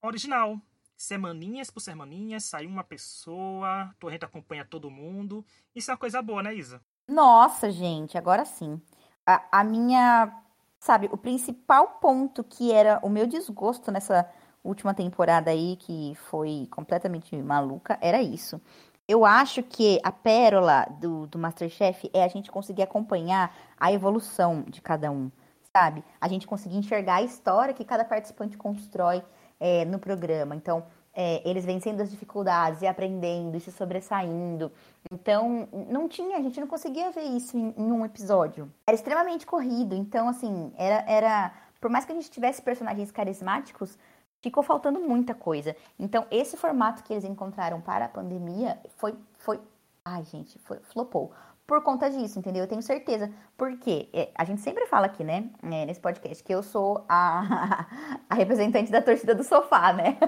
original. 0.02 0.58
Semaninhas 0.96 1.70
por 1.70 1.80
semaninhas, 1.80 2.44
sai 2.44 2.66
uma 2.66 2.84
pessoa, 2.84 3.92
Torrente 3.99 4.25
acompanha 4.25 4.64
todo 4.64 4.90
mundo. 4.90 5.44
Isso 5.75 5.90
é 5.90 5.94
uma 5.94 5.99
coisa 5.99 6.23
boa, 6.23 6.42
né, 6.42 6.54
Isa? 6.54 6.80
Nossa, 7.08 7.70
gente, 7.70 8.16
agora 8.16 8.44
sim. 8.44 8.80
A, 9.26 9.61
a 9.61 9.64
minha. 9.64 10.40
Sabe, 10.78 11.08
o 11.11 11.16
principal 11.16 11.99
ponto 11.99 12.44
que 12.44 12.70
era 12.70 13.00
o 13.02 13.08
meu 13.08 13.26
desgosto 13.26 13.90
nessa 13.90 14.30
última 14.62 14.92
temporada 14.92 15.50
aí, 15.50 15.76
que 15.76 16.14
foi 16.28 16.68
completamente 16.70 17.34
maluca, 17.37 17.99
era 18.02 18.23
isso. 18.23 18.61
Eu 19.06 19.25
acho 19.26 19.62
que 19.62 20.00
a 20.02 20.11
pérola 20.11 20.87
do, 20.99 21.26
do 21.26 21.38
Masterchef 21.38 22.11
é 22.14 22.25
a 22.25 22.28
gente 22.28 22.50
conseguir 22.50 22.82
acompanhar 22.82 23.54
a 23.78 23.92
evolução 23.92 24.62
de 24.66 24.80
cada 24.80 25.11
um, 25.11 25.30
sabe? 25.76 26.02
A 26.18 26.26
gente 26.26 26.46
conseguir 26.46 26.78
enxergar 26.78 27.16
a 27.16 27.23
história 27.23 27.75
que 27.75 27.84
cada 27.84 28.02
participante 28.02 28.56
constrói 28.56 29.23
é, 29.61 29.84
no 29.84 29.99
programa. 29.99 30.56
Então, 30.56 30.84
é, 31.12 31.49
eles 31.49 31.66
vencendo 31.66 32.00
as 32.00 32.11
dificuldades 32.11 32.80
e 32.80 32.87
aprendendo 32.87 33.56
e 33.56 33.61
se 33.61 33.70
sobressaindo. 33.70 34.73
Então, 35.12 35.68
não 35.88 36.08
tinha, 36.08 36.38
a 36.38 36.42
gente 36.42 36.58
não 36.58 36.66
conseguia 36.66 37.11
ver 37.11 37.25
isso 37.25 37.58
em, 37.58 37.75
em 37.76 37.92
um 37.92 38.06
episódio. 38.06 38.73
Era 38.87 38.94
extremamente 38.94 39.46
corrido. 39.46 39.94
Então, 39.94 40.28
assim, 40.28 40.73
era, 40.76 41.04
era. 41.06 41.52
Por 41.78 41.90
mais 41.90 42.06
que 42.06 42.12
a 42.12 42.14
gente 42.14 42.30
tivesse 42.30 42.62
personagens 42.62 43.11
carismáticos, 43.11 43.99
ficou 44.45 44.63
faltando 44.63 45.01
muita 45.01 45.35
coisa. 45.35 45.75
Então, 45.99 46.27
esse 46.31 46.57
formato 46.57 47.03
que 47.03 47.13
eles 47.13 47.25
encontraram 47.25 47.81
para 47.81 48.05
a 48.05 48.09
pandemia 48.09 48.79
foi. 48.97 49.15
foi 49.39 49.59
ai, 50.05 50.23
gente, 50.25 50.59
foi, 50.61 50.79
flopou. 50.81 51.33
Por 51.67 51.83
conta 51.83 52.11
disso, 52.11 52.39
entendeu? 52.39 52.63
Eu 52.65 52.69
tenho 52.69 52.83
certeza. 52.83 53.33
Porque 53.57 54.11
é, 54.13 54.31
a 54.35 54.45
gente 54.45 54.61
sempre 54.61 54.87
fala 54.87 55.07
aqui, 55.07 55.25
né, 55.25 55.49
é, 55.63 55.87
nesse 55.87 55.99
podcast, 55.99 56.45
que 56.45 56.55
eu 56.55 56.63
sou 56.63 57.05
a, 57.09 57.87
a 58.29 58.35
representante 58.35 58.93
da 58.93 59.01
torcida 59.01 59.35
do 59.35 59.43
sofá, 59.43 59.93
né? 59.95 60.19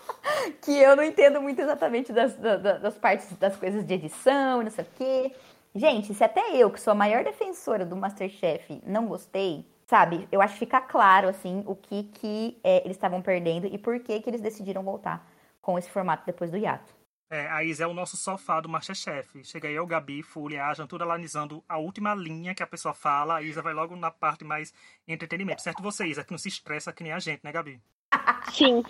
que 0.62 0.72
eu 0.78 0.96
não 0.96 1.04
entendo 1.04 1.42
muito 1.42 1.60
exatamente 1.60 2.10
das, 2.10 2.34
das, 2.36 2.80
das 2.80 2.94
partes 2.96 3.30
das 3.36 3.54
coisas 3.56 3.84
de 3.84 3.94
edição, 3.94 4.62
não 4.62 4.70
sei 4.70 4.84
o 4.84 4.88
quê. 4.96 5.34
Gente, 5.74 6.14
se 6.14 6.24
até 6.24 6.56
eu, 6.56 6.70
que 6.70 6.80
sou 6.80 6.92
a 6.92 6.94
maior 6.94 7.22
defensora 7.22 7.84
do 7.84 7.94
Masterchef, 7.94 8.82
não 8.86 9.06
gostei, 9.06 9.66
sabe? 9.88 10.28
Eu 10.30 10.42
acho 10.42 10.52
que 10.52 10.60
fica 10.60 10.80
claro, 10.80 11.28
assim, 11.28 11.64
o 11.66 11.74
que, 11.74 12.04
que 12.04 12.60
é, 12.62 12.84
eles 12.84 12.96
estavam 12.96 13.22
perdendo 13.22 13.66
e 13.66 13.78
por 13.78 13.98
que, 14.00 14.20
que 14.20 14.28
eles 14.28 14.42
decidiram 14.42 14.82
voltar 14.82 15.26
com 15.62 15.78
esse 15.78 15.90
formato 15.90 16.24
depois 16.26 16.50
do 16.50 16.58
hiato. 16.58 16.94
É, 17.30 17.46
a 17.48 17.64
Isa 17.64 17.84
é 17.84 17.86
o 17.86 17.94
nosso 17.94 18.16
sofá 18.16 18.60
do 18.60 18.68
Masterchef. 18.68 19.44
Chega 19.44 19.68
aí 19.68 19.78
o 19.78 19.86
Gabi, 19.86 20.22
Fúlia, 20.22 20.64
a 20.64 20.74
Jantura 20.74 21.04
analisando 21.04 21.62
a 21.68 21.78
última 21.78 22.14
linha 22.14 22.54
que 22.54 22.62
a 22.62 22.66
pessoa 22.66 22.94
fala. 22.94 23.36
A 23.36 23.42
Isa 23.42 23.60
vai 23.60 23.74
logo 23.74 23.96
na 23.96 24.10
parte 24.10 24.44
mais 24.44 24.72
entretenimento. 25.06 25.62
Certo 25.62 25.82
você, 25.82 26.06
Isa, 26.06 26.24
que 26.24 26.30
não 26.30 26.38
se 26.38 26.48
estressa 26.48 26.92
que 26.92 27.02
nem 27.02 27.12
a 27.12 27.18
gente, 27.18 27.42
né, 27.42 27.52
Gabi? 27.52 27.80
Sim, 28.52 28.82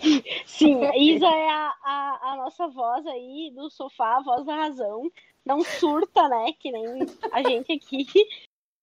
sim. 0.47 0.85
A 0.85 0.97
Isa 0.97 1.27
é 1.27 1.51
a, 1.51 1.75
a, 1.83 2.33
a 2.33 2.37
nossa 2.37 2.69
voz 2.69 3.05
aí 3.07 3.51
do 3.55 3.69
sofá, 3.71 4.19
a 4.19 4.23
voz 4.23 4.47
da 4.47 4.55
razão. 4.55 5.11
Não 5.45 5.63
surta, 5.63 6.29
né, 6.29 6.53
que 6.61 6.71
nem 6.71 7.07
a 7.33 7.43
gente 7.43 7.73
aqui 7.73 8.07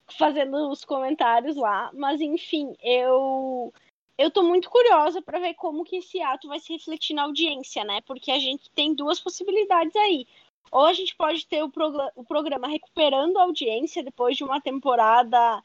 fazendo 0.07 0.69
os 0.69 0.85
comentários 0.85 1.55
lá. 1.55 1.91
Mas, 1.93 2.21
enfim, 2.21 2.75
eu 2.81 3.73
eu 4.17 4.31
tô 4.31 4.43
muito 4.43 4.69
curiosa 4.69 5.21
para 5.21 5.39
ver 5.39 5.55
como 5.55 5.83
que 5.83 5.97
esse 5.97 6.21
ato 6.21 6.47
vai 6.47 6.59
se 6.59 6.71
refletir 6.71 7.13
na 7.13 7.23
audiência, 7.23 7.83
né? 7.83 8.01
Porque 8.01 8.31
a 8.31 8.39
gente 8.39 8.69
tem 8.71 8.93
duas 8.93 9.19
possibilidades 9.19 9.95
aí. 9.95 10.25
Ou 10.71 10.85
a 10.85 10.93
gente 10.93 11.15
pode 11.15 11.45
ter 11.45 11.63
o, 11.63 11.69
prog 11.69 11.95
o 12.15 12.23
programa 12.23 12.67
recuperando 12.67 13.37
a 13.37 13.43
audiência 13.43 14.03
depois 14.03 14.37
de 14.37 14.43
uma 14.43 14.61
temporada 14.61 15.61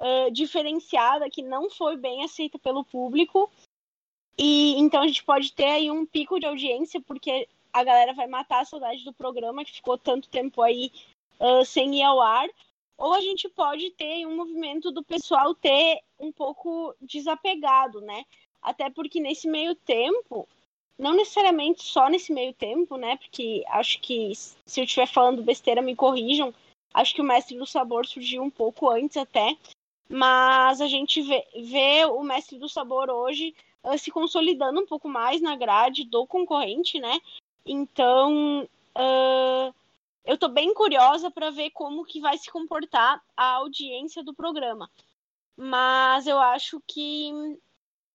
uh, 0.00 0.30
diferenciada 0.32 1.30
que 1.30 1.42
não 1.42 1.68
foi 1.70 1.96
bem 1.96 2.24
aceita 2.24 2.58
pelo 2.58 2.84
público. 2.84 3.50
E 4.38 4.78
então 4.78 5.02
a 5.02 5.06
gente 5.06 5.22
pode 5.24 5.52
ter 5.52 5.66
aí 5.66 5.90
um 5.90 6.06
pico 6.06 6.40
de 6.40 6.46
audiência, 6.46 7.00
porque 7.02 7.46
a 7.72 7.84
galera 7.84 8.14
vai 8.14 8.26
matar 8.26 8.62
a 8.62 8.64
saudade 8.64 9.04
do 9.04 9.12
programa 9.12 9.64
que 9.64 9.74
ficou 9.74 9.98
tanto 9.98 10.28
tempo 10.28 10.62
aí 10.62 10.90
uh, 11.38 11.64
sem 11.64 11.96
ir 11.96 12.02
ao 12.02 12.20
ar 12.20 12.48
ou 13.00 13.14
a 13.14 13.20
gente 13.20 13.48
pode 13.48 13.90
ter 13.92 14.26
um 14.26 14.36
movimento 14.36 14.92
do 14.92 15.02
pessoal 15.02 15.54
ter 15.54 16.00
um 16.18 16.30
pouco 16.30 16.94
desapegado, 17.00 18.02
né? 18.02 18.24
Até 18.60 18.90
porque 18.90 19.18
nesse 19.18 19.48
meio 19.48 19.74
tempo, 19.74 20.46
não 20.98 21.14
necessariamente 21.14 21.82
só 21.82 22.10
nesse 22.10 22.30
meio 22.30 22.52
tempo, 22.52 22.98
né? 22.98 23.16
Porque 23.16 23.64
acho 23.68 23.98
que 24.02 24.32
se 24.34 24.80
eu 24.80 24.84
estiver 24.84 25.06
falando 25.06 25.42
besteira, 25.42 25.80
me 25.80 25.96
corrijam. 25.96 26.54
Acho 26.92 27.14
que 27.14 27.22
o 27.22 27.24
Mestre 27.24 27.56
do 27.56 27.66
Sabor 27.66 28.06
surgiu 28.06 28.42
um 28.42 28.50
pouco 28.50 28.90
antes 28.90 29.16
até. 29.16 29.56
Mas 30.06 30.82
a 30.82 30.86
gente 30.86 31.22
vê, 31.22 31.42
vê 31.56 32.04
o 32.04 32.22
Mestre 32.22 32.58
do 32.58 32.68
Sabor 32.68 33.08
hoje 33.08 33.54
uh, 33.82 33.96
se 33.96 34.10
consolidando 34.10 34.78
um 34.78 34.86
pouco 34.86 35.08
mais 35.08 35.40
na 35.40 35.56
grade 35.56 36.04
do 36.04 36.26
concorrente, 36.26 37.00
né? 37.00 37.18
Então, 37.64 38.68
uh, 38.94 39.29
bem 40.50 40.74
curiosa 40.74 41.30
para 41.30 41.50
ver 41.50 41.70
como 41.70 42.04
que 42.04 42.20
vai 42.20 42.36
se 42.36 42.50
comportar 42.50 43.22
a 43.36 43.54
audiência 43.54 44.22
do 44.22 44.34
programa. 44.34 44.90
Mas 45.56 46.26
eu 46.26 46.38
acho 46.38 46.82
que 46.86 47.32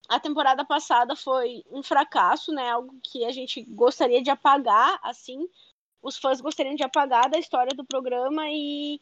a 0.08 0.20
temporada 0.20 0.64
passada 0.64 1.16
foi 1.16 1.64
um 1.72 1.82
fracasso, 1.82 2.52
né? 2.52 2.70
Algo 2.70 3.00
que 3.04 3.26
a 3.26 3.32
gente 3.32 3.64
gostaria 3.64 4.22
de 4.22 4.30
apagar, 4.30 5.00
assim. 5.02 5.48
Os 6.02 6.18
fãs 6.18 6.42
gostariam 6.42 6.76
de 6.76 6.84
apagar 6.84 7.30
da 7.30 7.40
história 7.40 7.76
do 7.76 7.86
programa 7.86 8.48
e 8.50 9.00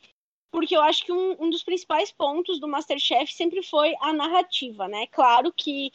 porque 0.52 0.78
eu 0.78 0.82
acho 0.82 1.04
que 1.04 1.12
um, 1.12 1.36
um 1.40 1.50
dos 1.50 1.64
principais 1.64 2.12
pontos 2.12 2.60
do 2.60 2.68
Masterchef 2.68 3.34
sempre 3.34 3.64
foi 3.64 3.96
a 4.00 4.14
narrativa, 4.14 4.88
né? 4.88 5.08
Claro 5.08 5.52
que, 5.52 5.92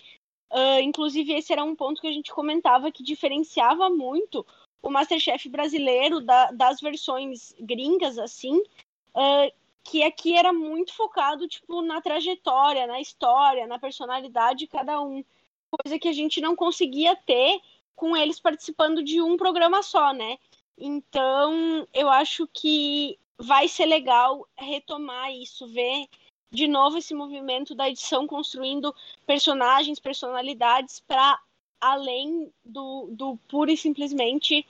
uh, 0.53 0.81
inclusive, 0.83 1.33
esse 1.33 1.53
era 1.53 1.63
um 1.63 1.77
ponto 1.77 2.01
que 2.01 2.09
a 2.09 2.13
gente 2.13 2.33
comentava 2.33 2.91
que 2.91 3.05
diferenciava 3.05 3.89
muito 3.89 4.45
o 4.83 4.91
Masterchef 4.91 5.49
brasileiro 5.49 6.21
da, 6.21 6.51
das 6.51 6.81
versões 6.81 7.55
gringas, 7.59 8.19
assim, 8.19 8.57
uh, 8.59 9.53
que 9.85 10.03
aqui 10.03 10.35
era 10.37 10.53
muito 10.53 10.95
focado, 10.95 11.49
tipo, 11.49 11.83
na 11.83 12.01
trajetória, 12.01 12.87
na 12.87 13.01
história, 13.01 13.67
na 13.67 13.79
personalidade 13.79 14.61
de 14.61 14.67
cada 14.67 15.01
um. 15.01 15.25
Coisa 15.71 15.99
que 15.99 16.09
a 16.09 16.13
gente 16.13 16.41
não 16.41 16.55
conseguia 16.55 17.17
ter 17.17 17.61
com 17.97 18.17
eles 18.17 18.39
participando 18.39 19.03
de 19.03 19.21
um 19.21 19.37
programa 19.37 19.83
só, 19.83 20.13
né? 20.13 20.39
Então, 20.77 21.87
eu 21.93 22.09
acho 22.09 22.47
que 22.53 23.19
vai 23.37 23.67
ser 23.67 23.87
legal 23.87 24.47
retomar 24.57 25.33
isso, 25.33 25.67
ver 25.67 26.07
de 26.51 26.67
novo 26.67 26.99
esse 26.99 27.15
movimento 27.15 27.75
da 27.75 27.89
edição 27.89 28.27
construindo 28.27 28.95
personagens, 29.27 29.99
personalidades 29.99 31.01
para 31.01 31.39
além 31.81 32.53
do, 32.65 33.09
do 33.13 33.37
pura 33.49 33.73
e 33.73 33.77
simplesmente 33.77 34.67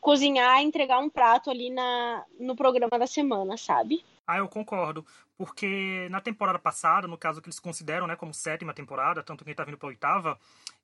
cozinhar 0.00 0.60
e 0.60 0.64
entregar 0.64 0.98
um 0.98 1.08
prato 1.08 1.50
ali 1.50 1.70
na, 1.70 2.24
no 2.38 2.56
programa 2.56 2.98
da 2.98 3.06
semana, 3.06 3.56
sabe? 3.56 4.04
Ah, 4.26 4.38
eu 4.38 4.48
concordo. 4.48 5.06
Porque 5.36 6.08
na 6.10 6.20
temporada 6.20 6.58
passada, 6.58 7.08
no 7.08 7.18
caso 7.18 7.40
que 7.40 7.48
eles 7.48 7.58
consideram 7.58 8.06
né, 8.06 8.16
como 8.16 8.32
sétima 8.32 8.74
temporada, 8.74 9.22
tanto 9.22 9.44
quem 9.44 9.54
tá 9.54 9.64
vindo 9.64 9.78
pra 9.78 9.88
oitava, 9.88 10.38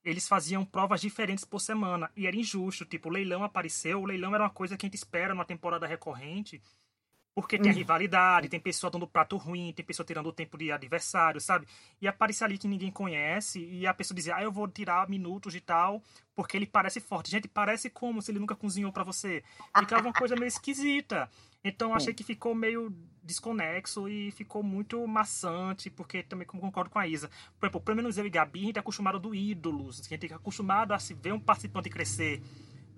eles 0.05 0.27
faziam 0.27 0.65
provas 0.65 1.01
diferentes 1.01 1.45
por 1.45 1.61
semana. 1.61 2.11
E 2.17 2.27
era 2.27 2.37
injusto. 2.37 2.85
Tipo, 2.85 3.09
o 3.09 3.13
leilão 3.13 3.45
apareceu, 3.45 4.01
o 4.01 4.07
leilão 4.07 4.35
era 4.35 4.45
uma 4.45 4.51
coisa 4.51 4.77
que 4.77 4.87
a 4.87 4.89
gente 4.89 4.97
espera 4.97 5.35
numa 5.35 5.45
temporada 5.45 5.87
recorrente. 5.87 6.61
Porque 7.39 7.57
tem 7.57 7.71
a 7.71 7.73
uhum. 7.73 7.79
rivalidade, 7.79 8.49
tem 8.49 8.59
pessoa 8.59 8.91
dando 8.91 9.07
prato 9.07 9.37
ruim, 9.37 9.73
tem 9.73 9.85
pessoa 9.85 10.05
tirando 10.05 10.27
o 10.27 10.33
tempo 10.33 10.59
de 10.59 10.73
adversário, 10.73 11.41
sabe? 11.41 11.69
E 12.03 12.09
aparece 12.09 12.43
ali 12.43 12.59
que 12.59 12.67
ninguém 12.67 12.91
conhece, 12.91 13.65
e 13.65 13.87
a 13.87 13.95
pessoa 13.95 14.17
dizia, 14.17 14.35
ah, 14.35 14.43
eu 14.43 14.51
vou 14.51 14.67
tirar 14.67 15.09
minutos 15.09 15.55
e 15.55 15.61
tal, 15.61 16.03
porque 16.35 16.57
ele 16.57 16.67
parece 16.67 16.99
forte. 16.99 17.31
Gente, 17.31 17.47
parece 17.47 17.89
como 17.91 18.21
se 18.21 18.33
ele 18.33 18.41
nunca 18.41 18.57
cozinhou 18.57 18.91
para 18.91 19.05
você. 19.05 19.45
Ficava 19.79 20.09
uma 20.09 20.13
coisa 20.13 20.35
meio 20.35 20.49
esquisita. 20.49 21.31
Então 21.63 21.95
achei 21.95 22.13
que 22.13 22.25
ficou 22.25 22.57
meio 22.57 22.93
desconexo 23.23 24.09
e 24.09 24.33
ficou 24.33 24.65
muito 24.65 25.07
maçante, 25.07 25.91
porque 25.91 26.25
também 26.25 26.45
concordo 26.45 26.91
com 26.91 26.99
a 26.99 27.07
Isa. 27.07 27.31
Por 27.61 27.67
exemplo, 27.67 27.81
pelo 27.81 27.99
menos 27.99 28.19
eu 28.19 28.27
e 28.27 28.31
Gabi, 28.31 28.63
a 28.63 28.65
gente 28.65 28.77
é 28.79 28.81
acostumado 28.81 29.21
do 29.21 29.33
ídolos, 29.33 30.01
a 30.01 30.09
gente 30.09 30.33
é 30.33 30.35
acostumado 30.35 30.93
a 30.93 30.99
se 30.99 31.15
ver 31.15 31.33
um 31.33 31.39
participante 31.39 31.89
crescer 31.89 32.43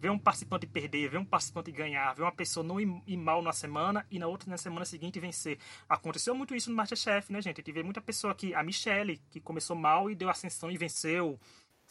ver 0.00 0.11
um 0.11 0.19
participante 0.19 0.66
perder, 0.66 1.11
ver 1.11 1.19
um 1.19 1.25
participante 1.25 1.71
ganhar, 1.71 2.14
ver 2.14 2.23
uma 2.23 2.33
pessoa 2.33 2.64
não 2.64 2.80
ir, 2.80 3.16
mal 3.16 3.42
na 3.42 3.52
semana 3.52 4.07
e 4.11 4.19
na 4.19 4.26
outra 4.26 4.49
na 4.49 4.57
semana 4.57 4.85
seguinte 4.87 5.21
vencer. 5.21 5.59
Aconteceu 5.88 6.35
muito 6.35 6.54
isso 6.54 6.71
no 6.71 6.76
Masterchef, 6.76 7.30
né, 7.30 7.42
gente? 7.42 7.61
A 7.61 7.62
gente 7.62 7.73
vê 7.73 7.83
muita 7.83 8.00
pessoa 8.00 8.35
que 8.35 8.54
a 8.54 8.62
Michelle, 8.62 9.21
que 9.30 9.40
começou 9.40 9.76
mal 9.76 10.11
e 10.11 10.14
deu 10.14 10.30
ascensão 10.30 10.71
e 10.71 10.78
venceu. 10.78 11.38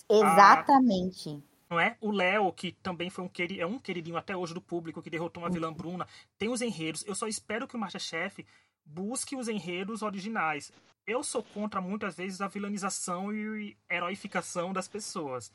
Exatamente. 0.09 1.29
A, 1.29 1.73
não 1.73 1.79
é? 1.79 1.95
O 2.01 2.11
Léo, 2.11 2.51
que 2.51 2.71
também 2.71 3.11
foi 3.11 3.23
um 3.23 3.29
queridinho, 3.29 3.61
é 3.61 3.67
um 3.67 3.77
queridinho 3.77 4.17
até 4.17 4.35
hoje 4.35 4.55
do 4.55 4.61
público, 4.61 5.03
que 5.03 5.09
derrotou 5.09 5.43
uma 5.43 5.49
vilã 5.49 5.71
Bruna. 5.71 6.07
Tem 6.35 6.49
os 6.49 6.61
enredos. 6.61 7.05
Eu 7.05 7.13
só 7.13 7.27
espero 7.27 7.67
que 7.67 7.75
o 7.75 7.79
Masterchef 7.79 8.43
busque 8.83 9.35
os 9.35 9.47
enredos 9.47 10.01
originais. 10.01 10.73
Eu 11.05 11.21
sou 11.23 11.43
contra 11.43 11.79
muitas 11.79 12.15
vezes 12.15 12.41
a 12.41 12.47
vilanização 12.47 13.31
e 13.31 13.77
heroificação 13.89 14.73
das 14.73 14.87
pessoas. 14.87 15.51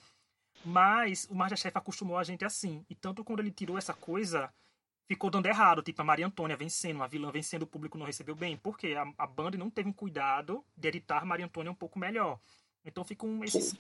Mas 0.65 1.27
o 1.31 1.35
Masterchef 1.35 1.77
acostumou 1.77 2.17
a 2.17 2.25
gente 2.25 2.45
assim. 2.45 2.85
E 2.89 2.95
tanto 2.95 3.25
quando 3.25 3.41
ele 3.41 3.51
tirou 3.51 3.77
essa 3.77 3.93
coisa, 3.93 4.53
ficou 5.07 5.31
dando 5.31 5.47
errado. 5.47 5.83
Tipo, 5.83 6.03
a 6.03 6.05
Maria 6.05 6.27
Antônia 6.27 6.57
vencendo, 6.57 7.03
a 7.03 7.07
vilã 7.07 7.31
vencendo, 7.31 7.63
o 7.63 7.67
público 7.67 7.99
não 7.99 8.07
recebeu 8.07 8.35
bem. 8.35 8.57
Porque 8.57 8.95
a, 8.95 9.07
a 9.19 9.27
Band 9.27 9.53
não 9.53 9.71
teve 9.71 9.89
um 9.89 9.93
cuidado 9.93 10.65
de 10.77 10.89
editar 10.89 11.25
Maria 11.25 11.47
Antônia 11.47 11.71
um 11.71 11.75
pouco 11.75 11.99
melhor. 11.99 12.39
Então 12.85 13.05
ficam 13.05 13.43
esses, 13.45 13.75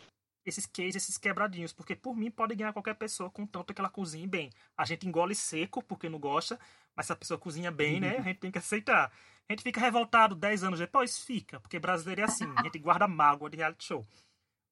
esses 0.44 0.66
cases, 0.66 0.96
esses 0.96 1.18
quebradinhos. 1.18 1.72
Porque 1.72 1.96
por 1.96 2.16
mim 2.16 2.30
pode 2.30 2.54
ganhar 2.54 2.72
qualquer 2.72 2.94
pessoa, 2.94 3.30
contanto 3.30 3.72
que 3.72 3.80
ela 3.80 3.90
cozinhe 3.90 4.26
bem. 4.26 4.50
A 4.76 4.84
gente 4.84 5.06
engole 5.06 5.34
seco 5.34 5.82
porque 5.82 6.08
não 6.08 6.18
gosta, 6.18 6.58
mas 6.94 7.06
se 7.06 7.12
a 7.12 7.16
pessoa 7.16 7.38
cozinha 7.38 7.70
bem, 7.70 8.00
né, 8.00 8.16
a 8.18 8.22
gente 8.22 8.40
tem 8.40 8.50
que 8.50 8.58
aceitar. 8.58 9.10
A 9.48 9.52
gente 9.52 9.62
fica 9.62 9.80
revoltado 9.80 10.34
10 10.34 10.64
anos 10.64 10.78
depois? 10.78 11.18
Fica, 11.18 11.60
porque 11.60 11.78
brasileiro 11.78 12.22
é 12.22 12.24
assim, 12.24 12.46
a 12.56 12.62
gente 12.62 12.78
guarda 12.78 13.06
mágoa 13.06 13.50
de 13.50 13.58
reality 13.58 13.84
show. 13.84 14.04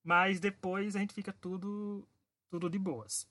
Mas 0.05 0.41
depois 0.41 0.97
a 0.97 1.01
gente 1.01 1.15
fica 1.15 1.33
tudo 1.33 2.07
tudo 2.51 2.69
de 2.69 2.79
boas. 2.79 3.27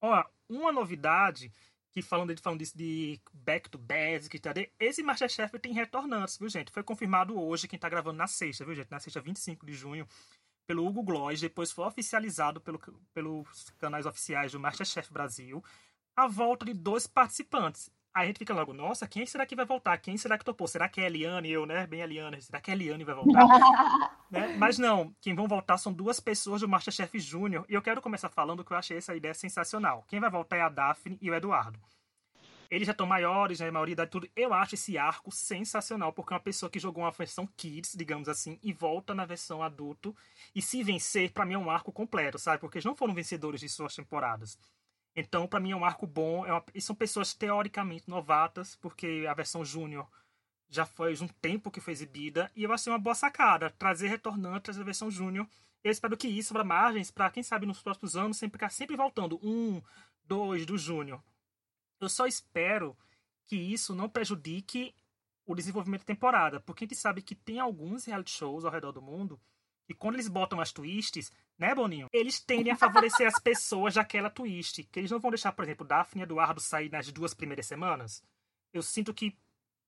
Ó, 0.00 0.24
uma 0.48 0.72
novidade 0.72 1.52
que 1.92 2.02
falando 2.02 2.34
de 2.34 2.42
falando 2.42 2.58
disso 2.58 2.76
de 2.76 3.18
Back 3.32 3.70
to 3.70 3.78
Basic, 3.78 4.38
tá? 4.38 4.52
esse 4.78 5.02
Masterchef 5.02 5.58
tem 5.58 5.72
retornantes, 5.72 6.36
viu, 6.36 6.48
gente? 6.48 6.70
Foi 6.70 6.82
confirmado 6.82 7.40
hoje, 7.40 7.66
quem 7.66 7.78
tá 7.78 7.88
gravando 7.88 8.18
na 8.18 8.26
sexta, 8.26 8.66
viu, 8.66 8.74
gente? 8.74 8.90
Na 8.90 9.00
sexta 9.00 9.18
25 9.18 9.64
de 9.64 9.72
junho, 9.72 10.06
pelo 10.66 10.86
Hugo 10.86 11.02
Gloss, 11.02 11.40
depois 11.40 11.72
foi 11.72 11.86
oficializado 11.86 12.60
pelo, 12.60 12.78
pelos 13.14 13.70
canais 13.78 14.04
oficiais 14.04 14.52
do 14.52 14.60
Masterchef 14.60 15.10
Brasil, 15.10 15.64
a 16.14 16.26
volta 16.26 16.66
de 16.66 16.74
dois 16.74 17.06
participantes. 17.06 17.90
Aí 18.16 18.22
a 18.22 18.26
gente 18.28 18.38
fica 18.38 18.54
logo, 18.54 18.72
nossa, 18.72 19.06
quem 19.06 19.26
será 19.26 19.44
que 19.44 19.54
vai 19.54 19.66
voltar? 19.66 19.98
Quem 19.98 20.16
será 20.16 20.38
que 20.38 20.44
topou? 20.44 20.66
Será 20.66 20.88
que 20.88 21.02
é 21.02 21.04
a 21.04 21.06
Eliane? 21.06 21.50
Eu, 21.50 21.66
né? 21.66 21.86
Bem 21.86 22.00
Eliane. 22.00 22.40
Será 22.40 22.62
que 22.62 22.70
a 22.70 22.74
Eliane 22.74 23.04
vai 23.04 23.14
voltar? 23.14 23.44
né? 24.32 24.56
Mas 24.56 24.78
não, 24.78 25.14
quem 25.20 25.34
vão 25.34 25.46
voltar 25.46 25.76
são 25.76 25.92
duas 25.92 26.18
pessoas 26.18 26.62
do 26.62 26.68
Masterchef 26.68 27.18
Júnior. 27.18 27.66
E 27.68 27.74
eu 27.74 27.82
quero 27.82 28.00
começar 28.00 28.30
falando 28.30 28.64
que 28.64 28.72
eu 28.72 28.76
achei 28.78 28.96
essa 28.96 29.14
ideia 29.14 29.34
sensacional. 29.34 30.02
Quem 30.08 30.18
vai 30.18 30.30
voltar 30.30 30.56
é 30.56 30.62
a 30.62 30.70
Daphne 30.70 31.18
e 31.20 31.30
o 31.30 31.34
Eduardo. 31.34 31.78
Eles 32.70 32.86
já 32.86 32.92
estão 32.92 33.06
maiores, 33.06 33.60
né? 33.60 33.68
A 33.68 33.72
maioria 33.72 33.94
de 33.94 34.06
tudo. 34.06 34.26
Eu 34.34 34.54
acho 34.54 34.76
esse 34.76 34.96
arco 34.96 35.30
sensacional, 35.30 36.10
porque 36.10 36.32
é 36.32 36.36
uma 36.36 36.42
pessoa 36.42 36.70
que 36.70 36.78
jogou 36.78 37.04
uma 37.04 37.10
versão 37.10 37.46
kids, 37.54 37.94
digamos 37.94 38.30
assim, 38.30 38.58
e 38.62 38.72
volta 38.72 39.14
na 39.14 39.26
versão 39.26 39.62
adulto. 39.62 40.16
E 40.54 40.62
se 40.62 40.82
vencer, 40.82 41.32
para 41.32 41.44
mim 41.44 41.52
é 41.52 41.58
um 41.58 41.68
arco 41.68 41.92
completo, 41.92 42.38
sabe? 42.38 42.60
Porque 42.60 42.78
eles 42.78 42.86
não 42.86 42.96
foram 42.96 43.12
vencedores 43.12 43.60
de 43.60 43.68
suas 43.68 43.94
temporadas. 43.94 44.58
Então, 45.16 45.48
para 45.48 45.58
mim, 45.58 45.72
é 45.72 45.76
um 45.76 45.84
arco 45.84 46.06
bom. 46.06 46.44
É 46.44 46.52
uma... 46.52 46.62
E 46.74 46.80
são 46.80 46.94
pessoas 46.94 47.32
teoricamente 47.32 48.08
novatas, 48.08 48.76
porque 48.76 49.24
a 49.28 49.32
versão 49.32 49.64
júnior 49.64 50.06
já 50.68 50.84
faz 50.84 51.22
um 51.22 51.28
tempo 51.28 51.70
que 51.70 51.80
foi 51.80 51.94
exibida. 51.94 52.52
E 52.54 52.62
eu 52.62 52.72
achei 52.72 52.92
uma 52.92 52.98
boa 52.98 53.14
sacada 53.14 53.70
trazer 53.70 54.08
retornantes 54.08 54.76
da 54.76 54.84
versão 54.84 55.10
júnior. 55.10 55.48
Eu 55.82 55.90
espero 55.90 56.16
que 56.16 56.28
isso 56.28 56.52
abra 56.52 56.64
margens 56.64 57.10
para, 57.10 57.30
quem 57.30 57.42
sabe, 57.42 57.64
nos 57.64 57.80
próximos 57.80 58.14
anos, 58.14 58.36
sempre 58.36 58.58
ficar 58.58 58.68
sempre 58.68 58.94
voltando. 58.94 59.40
Um, 59.42 59.80
dois 60.24 60.66
do 60.66 60.76
júnior. 60.76 61.22
Eu 61.98 62.10
só 62.10 62.26
espero 62.26 62.96
que 63.46 63.56
isso 63.56 63.94
não 63.94 64.08
prejudique 64.08 64.94
o 65.46 65.54
desenvolvimento 65.54 66.00
da 66.00 66.06
temporada, 66.06 66.60
porque 66.60 66.84
a 66.84 66.86
gente 66.86 66.98
sabe 66.98 67.22
que 67.22 67.34
tem 67.34 67.60
alguns 67.60 68.04
reality 68.04 68.32
shows 68.32 68.64
ao 68.64 68.72
redor 68.72 68.92
do 68.92 69.00
mundo 69.00 69.40
e 69.88 69.94
quando 69.94 70.16
eles 70.16 70.28
botam 70.28 70.60
as 70.60 70.72
twists, 70.72 71.32
né, 71.58 71.74
Boninho? 71.74 72.08
Eles 72.12 72.40
tendem 72.40 72.72
a 72.72 72.76
favorecer 72.76 73.26
as 73.26 73.38
pessoas 73.40 73.94
daquela 73.94 74.28
twist. 74.28 74.82
Que 74.84 75.00
eles 75.00 75.10
não 75.10 75.20
vão 75.20 75.30
deixar, 75.30 75.52
por 75.52 75.64
exemplo, 75.64 75.86
Daphne 75.86 76.22
e 76.22 76.24
Eduardo 76.24 76.60
sair 76.60 76.90
nas 76.90 77.10
duas 77.12 77.32
primeiras 77.32 77.66
semanas. 77.66 78.22
Eu 78.72 78.82
sinto 78.82 79.14
que 79.14 79.36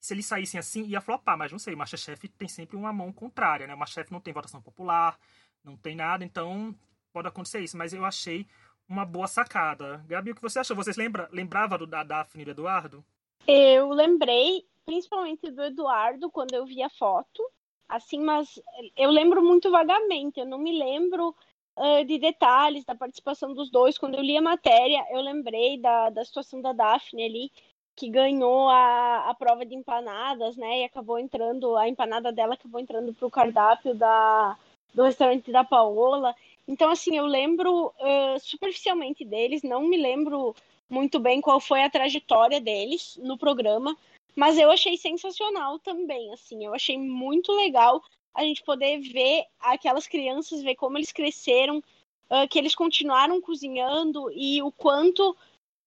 se 0.00 0.14
eles 0.14 0.26
saíssem 0.26 0.58
assim, 0.58 0.84
ia 0.84 1.00
flopar, 1.00 1.36
mas 1.36 1.50
não 1.50 1.58
sei. 1.58 1.74
O 1.74 1.76
Masterchef 1.76 2.28
tem 2.28 2.48
sempre 2.48 2.76
uma 2.76 2.92
mão 2.92 3.12
contrária, 3.12 3.66
né? 3.66 3.74
O 3.74 3.78
Masterchef 3.78 4.12
não 4.12 4.20
tem 4.20 4.32
votação 4.32 4.62
popular, 4.62 5.18
não 5.64 5.76
tem 5.76 5.96
nada, 5.96 6.24
então 6.24 6.74
pode 7.12 7.26
acontecer 7.26 7.60
isso. 7.60 7.76
Mas 7.76 7.92
eu 7.92 8.04
achei 8.04 8.46
uma 8.88 9.04
boa 9.04 9.26
sacada. 9.26 10.04
Gabi, 10.06 10.30
o 10.30 10.34
que 10.36 10.42
você 10.42 10.60
achou? 10.60 10.76
Vocês 10.76 10.96
lembra, 10.96 11.28
lembrava 11.32 11.76
do, 11.76 11.86
da 11.86 12.04
Daphne 12.04 12.42
e 12.42 12.44
do 12.44 12.50
Eduardo? 12.52 13.04
Eu 13.46 13.90
lembrei, 13.90 14.64
principalmente 14.86 15.50
do 15.50 15.62
Eduardo, 15.64 16.30
quando 16.30 16.54
eu 16.54 16.64
vi 16.64 16.82
a 16.82 16.90
foto 16.90 17.42
assim, 17.88 18.20
mas 18.20 18.60
eu 18.96 19.10
lembro 19.10 19.42
muito 19.42 19.70
vagamente, 19.70 20.38
eu 20.38 20.46
não 20.46 20.58
me 20.58 20.78
lembro 20.78 21.34
uh, 21.76 22.04
de 22.04 22.18
detalhes 22.18 22.84
da 22.84 22.94
participação 22.94 23.54
dos 23.54 23.70
dois. 23.70 23.96
Quando 23.96 24.16
eu 24.16 24.22
li 24.22 24.36
a 24.36 24.42
matéria, 24.42 25.04
eu 25.10 25.20
lembrei 25.20 25.78
da, 25.78 26.10
da 26.10 26.24
situação 26.24 26.60
da 26.60 26.72
Daphne 26.72 27.24
ali, 27.24 27.52
que 27.96 28.08
ganhou 28.08 28.68
a, 28.68 29.30
a 29.30 29.34
prova 29.34 29.64
de 29.66 29.74
empanadas, 29.74 30.56
né, 30.56 30.80
e 30.80 30.84
acabou 30.84 31.18
entrando, 31.18 31.76
a 31.76 31.88
empanada 31.88 32.30
dela 32.30 32.54
acabou 32.54 32.80
entrando 32.80 33.12
para 33.12 33.26
o 33.26 33.30
cardápio 33.30 33.94
da, 33.94 34.56
do 34.94 35.02
restaurante 35.02 35.50
da 35.50 35.64
Paola. 35.64 36.34
Então, 36.66 36.90
assim, 36.90 37.16
eu 37.16 37.26
lembro 37.26 37.86
uh, 37.86 38.38
superficialmente 38.40 39.24
deles, 39.24 39.62
não 39.62 39.82
me 39.82 39.96
lembro 39.96 40.54
muito 40.88 41.18
bem 41.18 41.40
qual 41.40 41.58
foi 41.58 41.82
a 41.82 41.90
trajetória 41.90 42.60
deles 42.60 43.18
no 43.22 43.36
programa, 43.36 43.96
mas 44.38 44.56
eu 44.56 44.70
achei 44.70 44.96
sensacional 44.96 45.80
também, 45.80 46.32
assim, 46.32 46.64
eu 46.64 46.72
achei 46.72 46.96
muito 46.96 47.50
legal 47.50 48.00
a 48.32 48.44
gente 48.44 48.62
poder 48.62 49.00
ver 49.00 49.44
aquelas 49.58 50.06
crianças, 50.06 50.62
ver 50.62 50.76
como 50.76 50.96
eles 50.96 51.10
cresceram, 51.10 51.78
uh, 51.78 52.46
que 52.48 52.56
eles 52.56 52.72
continuaram 52.72 53.40
cozinhando 53.40 54.30
e 54.30 54.62
o 54.62 54.70
quanto 54.70 55.36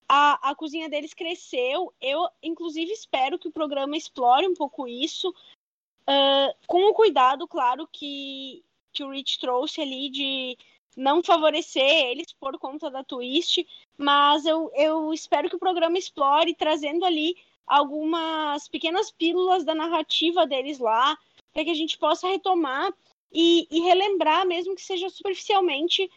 a, 0.06 0.50
a 0.50 0.54
cozinha 0.54 0.90
deles 0.90 1.14
cresceu. 1.14 1.94
Eu, 2.02 2.28
inclusive, 2.44 2.92
espero 2.92 3.40
que 3.40 3.48
o 3.48 3.54
programa 3.54 3.96
explore 3.96 4.46
um 4.46 4.54
pouco 4.54 4.86
isso, 4.86 5.30
uh, 5.30 6.54
com 6.68 6.90
o 6.90 6.94
cuidado, 6.94 7.48
claro, 7.48 7.88
que, 7.90 8.62
que 8.92 9.02
o 9.02 9.12
Rich 9.12 9.40
trouxe 9.40 9.80
ali 9.80 10.10
de 10.10 10.58
não 10.98 11.24
favorecer 11.24 11.90
eles 12.08 12.34
por 12.34 12.60
conta 12.60 12.92
da 12.92 13.02
twist, 13.02 13.66
mas 13.98 14.46
eu, 14.46 14.70
eu 14.76 15.14
espero 15.14 15.50
que 15.50 15.56
o 15.56 15.60
programa 15.60 15.98
explore, 15.98 16.54
trazendo 16.54 17.06
ali 17.06 17.38
algumas 17.66 18.68
pequenas 18.68 19.12
pílulas 19.12 19.64
da 19.64 19.74
narrativa 19.74 20.46
deles 20.46 20.80
lá, 20.80 21.18
para 21.54 21.64
que 21.64 21.70
a 21.70 21.76
gente 21.76 21.98
possa 21.98 22.28
retomar 22.28 22.94
e, 23.32 23.68
e, 23.72 23.80
relembrar, 23.82 24.46
mesmo 24.46 24.76
que 24.76 24.82
seja 24.82 25.10
superficialmente, 25.10 26.10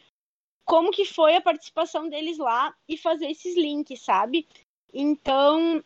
como 0.65 0.91
que 0.91 1.05
foi 1.05 1.37
a 1.37 1.41
participação 1.41 2.09
deles 2.09 2.39
lá 2.39 2.75
e 2.89 2.97
fazer 2.97 3.31
esses 3.31 3.57
links, 3.57 4.01
sabe? 4.01 4.47
Então, 4.93 5.83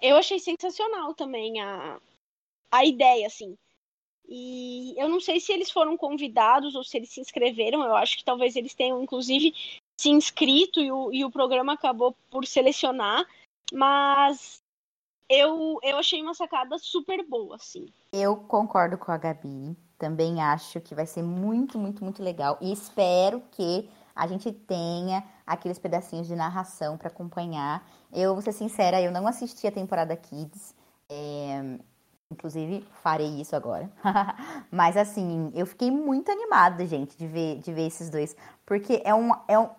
eu 0.00 0.16
achei 0.16 0.38
sensacional 0.38 1.14
também 1.14 1.60
a, 1.60 2.00
a 2.70 2.84
ideia, 2.84 3.26
assim. 3.26 3.56
E 4.28 4.94
eu 4.96 5.08
não 5.08 5.20
sei 5.20 5.38
se 5.38 5.52
eles 5.52 5.70
foram 5.70 5.96
convidados 5.96 6.74
ou 6.74 6.82
se 6.82 6.96
eles 6.96 7.10
se 7.10 7.20
inscreveram, 7.20 7.84
eu 7.84 7.94
acho 7.94 8.16
que 8.16 8.24
talvez 8.24 8.56
eles 8.56 8.74
tenham, 8.74 9.02
inclusive, 9.02 9.54
se 10.00 10.10
inscrito 10.10 10.80
e 10.80 10.90
o, 10.90 11.12
e 11.12 11.24
o 11.24 11.30
programa 11.30 11.74
acabou 11.74 12.14
por 12.30 12.44
selecionar, 12.44 13.24
mas 13.72 14.60
eu, 15.28 15.78
eu 15.82 15.96
achei 15.98 16.22
uma 16.22 16.34
sacada 16.34 16.78
super 16.78 17.26
boa, 17.28 17.56
assim. 17.56 17.86
Eu 18.12 18.36
concordo 18.36 18.96
com 18.96 19.10
a 19.10 19.16
Gabi. 19.16 19.76
Também 19.98 20.42
acho 20.42 20.80
que 20.80 20.94
vai 20.94 21.06
ser 21.06 21.22
muito, 21.22 21.78
muito, 21.78 22.04
muito 22.04 22.22
legal. 22.22 22.58
E 22.60 22.72
espero 22.72 23.42
que 23.52 23.88
a 24.14 24.26
gente 24.26 24.52
tenha 24.52 25.24
aqueles 25.46 25.78
pedacinhos 25.78 26.26
de 26.26 26.36
narração 26.36 26.96
para 26.96 27.08
acompanhar. 27.08 27.86
Eu 28.12 28.34
vou 28.34 28.42
ser 28.42 28.52
sincera, 28.52 29.00
eu 29.00 29.10
não 29.10 29.26
assisti 29.26 29.66
a 29.66 29.72
temporada 29.72 30.16
Kids. 30.16 30.74
É... 31.08 31.78
Inclusive, 32.30 32.84
farei 33.02 33.40
isso 33.40 33.54
agora. 33.54 33.88
Mas 34.70 34.96
assim, 34.96 35.52
eu 35.54 35.64
fiquei 35.64 35.92
muito 35.92 36.30
animada, 36.30 36.84
gente, 36.84 37.16
de 37.16 37.26
ver, 37.26 37.58
de 37.58 37.72
ver 37.72 37.86
esses 37.86 38.10
dois. 38.10 38.36
Porque 38.64 39.00
é 39.04 39.14
um, 39.14 39.30
é 39.46 39.58
um 39.58 39.70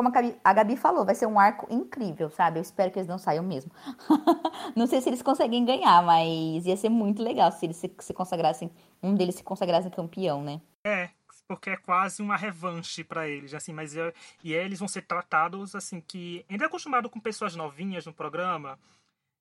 como 0.00 0.08
a 0.08 0.12
Gabi, 0.12 0.36
a 0.42 0.52
Gabi, 0.54 0.76
falou, 0.78 1.04
vai 1.04 1.14
ser 1.14 1.26
um 1.26 1.38
arco 1.38 1.66
incrível, 1.70 2.30
sabe? 2.30 2.58
Eu 2.58 2.62
espero 2.62 2.90
que 2.90 2.98
eles 2.98 3.06
não 3.06 3.18
saiam 3.18 3.44
mesmo. 3.44 3.70
não 4.74 4.86
sei 4.86 4.98
se 5.02 5.10
eles 5.10 5.20
conseguem 5.20 5.62
ganhar, 5.62 6.02
mas 6.02 6.64
ia 6.64 6.74
ser 6.74 6.88
muito 6.88 7.22
legal 7.22 7.52
se 7.52 7.66
eles 7.66 7.76
se, 7.76 7.94
se 7.98 8.14
consagrassem, 8.14 8.70
um 9.02 9.14
deles 9.14 9.34
se 9.34 9.42
consagrasse 9.42 9.90
campeão, 9.90 10.42
né? 10.42 10.58
É, 10.84 11.10
porque 11.46 11.68
é 11.68 11.76
quase 11.76 12.22
uma 12.22 12.34
revanche 12.34 13.04
para 13.04 13.28
eles, 13.28 13.52
assim, 13.52 13.74
mas 13.74 13.94
eu, 13.94 14.10
e 14.42 14.54
eles 14.54 14.78
vão 14.78 14.88
ser 14.88 15.02
tratados 15.02 15.74
assim 15.74 16.00
que 16.00 16.46
ainda 16.48 16.64
acostumado 16.64 17.10
com 17.10 17.20
pessoas 17.20 17.54
novinhas 17.54 18.06
no 18.06 18.14
programa, 18.14 18.78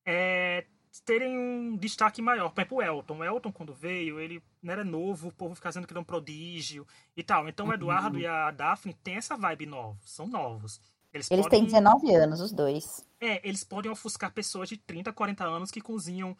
é, 0.05 0.65
terem 1.05 1.37
um 1.37 1.77
destaque 1.77 2.21
maior. 2.21 2.49
Por 2.49 2.61
exemplo, 2.61 2.77
o 2.77 2.81
Elton. 2.81 3.17
O 3.17 3.23
Elton, 3.23 3.51
quando 3.51 3.73
veio, 3.73 4.19
ele 4.19 4.41
não 4.61 4.73
era 4.73 4.83
novo, 4.83 5.27
o 5.27 5.33
povo 5.33 5.55
fica 5.55 5.69
dizendo 5.69 5.85
que 5.85 5.93
era 5.93 5.99
um 5.99 6.03
prodígio 6.03 6.87
e 7.15 7.23
tal. 7.23 7.47
Então 7.47 7.67
o 7.67 7.73
Eduardo 7.73 8.17
uhum. 8.17 8.23
e 8.23 8.27
a 8.27 8.49
Daphne 8.49 8.93
têm 8.93 9.15
essa 9.15 9.37
vibe 9.37 9.67
nova, 9.67 9.99
são 10.03 10.27
novos. 10.27 10.81
Eles, 11.13 11.29
eles 11.29 11.45
podem... 11.45 11.61
têm 11.61 11.65
19 11.65 12.15
anos, 12.15 12.39
os 12.39 12.51
dois. 12.51 13.05
É, 13.19 13.47
eles 13.47 13.63
podem 13.63 13.91
ofuscar 13.91 14.31
pessoas 14.31 14.69
de 14.69 14.77
30, 14.77 15.11
40 15.13 15.43
anos 15.43 15.71
que 15.71 15.81
cozinham. 15.81 16.37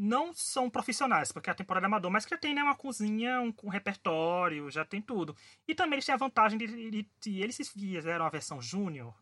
Não 0.00 0.32
são 0.32 0.70
profissionais, 0.70 1.32
porque 1.32 1.50
a 1.50 1.54
temporada 1.54 1.86
é 1.86 1.88
amador, 1.88 2.10
mas 2.10 2.24
que 2.24 2.30
já 2.30 2.38
tem 2.38 2.54
né, 2.54 2.62
uma 2.62 2.76
cozinha 2.76 3.40
um, 3.40 3.50
com 3.50 3.68
repertório, 3.68 4.70
já 4.70 4.84
tem 4.84 5.02
tudo. 5.02 5.34
E 5.66 5.74
também 5.74 5.96
eles 5.96 6.06
têm 6.06 6.14
a 6.14 6.18
vantagem 6.18 6.56
de, 6.56 6.90
de, 6.90 7.10
de 7.20 7.40
eles 7.40 7.56
se 7.56 7.64
fizeram 7.64 8.24
a 8.24 8.30
versão 8.30 8.62
júnior, 8.62 9.12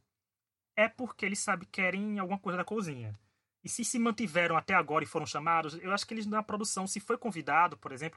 é 0.77 0.87
porque 0.87 1.25
eles 1.25 1.39
sabem 1.39 1.67
querem 1.73 2.19
alguma 2.19 2.39
coisa 2.39 2.59
da 2.59 2.65
cozinha. 2.65 3.19
E 3.67 3.69
se 3.69 3.85
se 3.85 3.99
mantiveram 3.99 4.57
até 4.57 4.75
agora 4.75 5.03
e 5.03 5.09
foram 5.09 5.27
chamados, 5.27 5.77
eu 5.83 5.91
acho 5.91 6.07
que 6.07 6.15
eles 6.15 6.25
na 6.25 6.41
produção, 6.41 6.87
se 6.87 7.01
foi 7.01 7.19
convidado, 7.19 7.77
por 7.77 7.91
exemplo, 7.91 8.17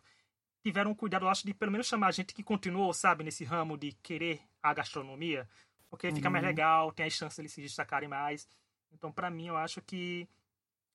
tiveram 0.62 0.94
cuidado, 0.94 1.26
eu 1.26 1.30
acho, 1.30 1.44
de 1.44 1.56
pelo 1.56 1.72
menos 1.72 1.88
chamar 1.88 2.12
gente 2.12 2.36
que 2.36 2.44
continuou, 2.44 2.94
sabe, 2.94 3.24
nesse 3.24 3.44
ramo 3.44 3.76
de 3.76 3.94
querer 3.94 4.40
a 4.62 4.72
gastronomia, 4.76 5.50
porque 5.90 6.08
uhum. 6.08 6.16
fica 6.16 6.30
mais 6.30 6.44
uhum. 6.44 6.50
legal, 6.50 6.92
tem 6.92 7.08
as 7.08 7.14
chances 7.14 7.36
de 7.36 7.42
eles 7.42 7.52
se 7.52 7.64
destacarem 7.64 8.08
mais. 8.08 8.48
Então, 8.92 9.12
para 9.12 9.32
mim, 9.32 9.48
eu 9.48 9.58
acho 9.58 9.82
que 9.82 10.30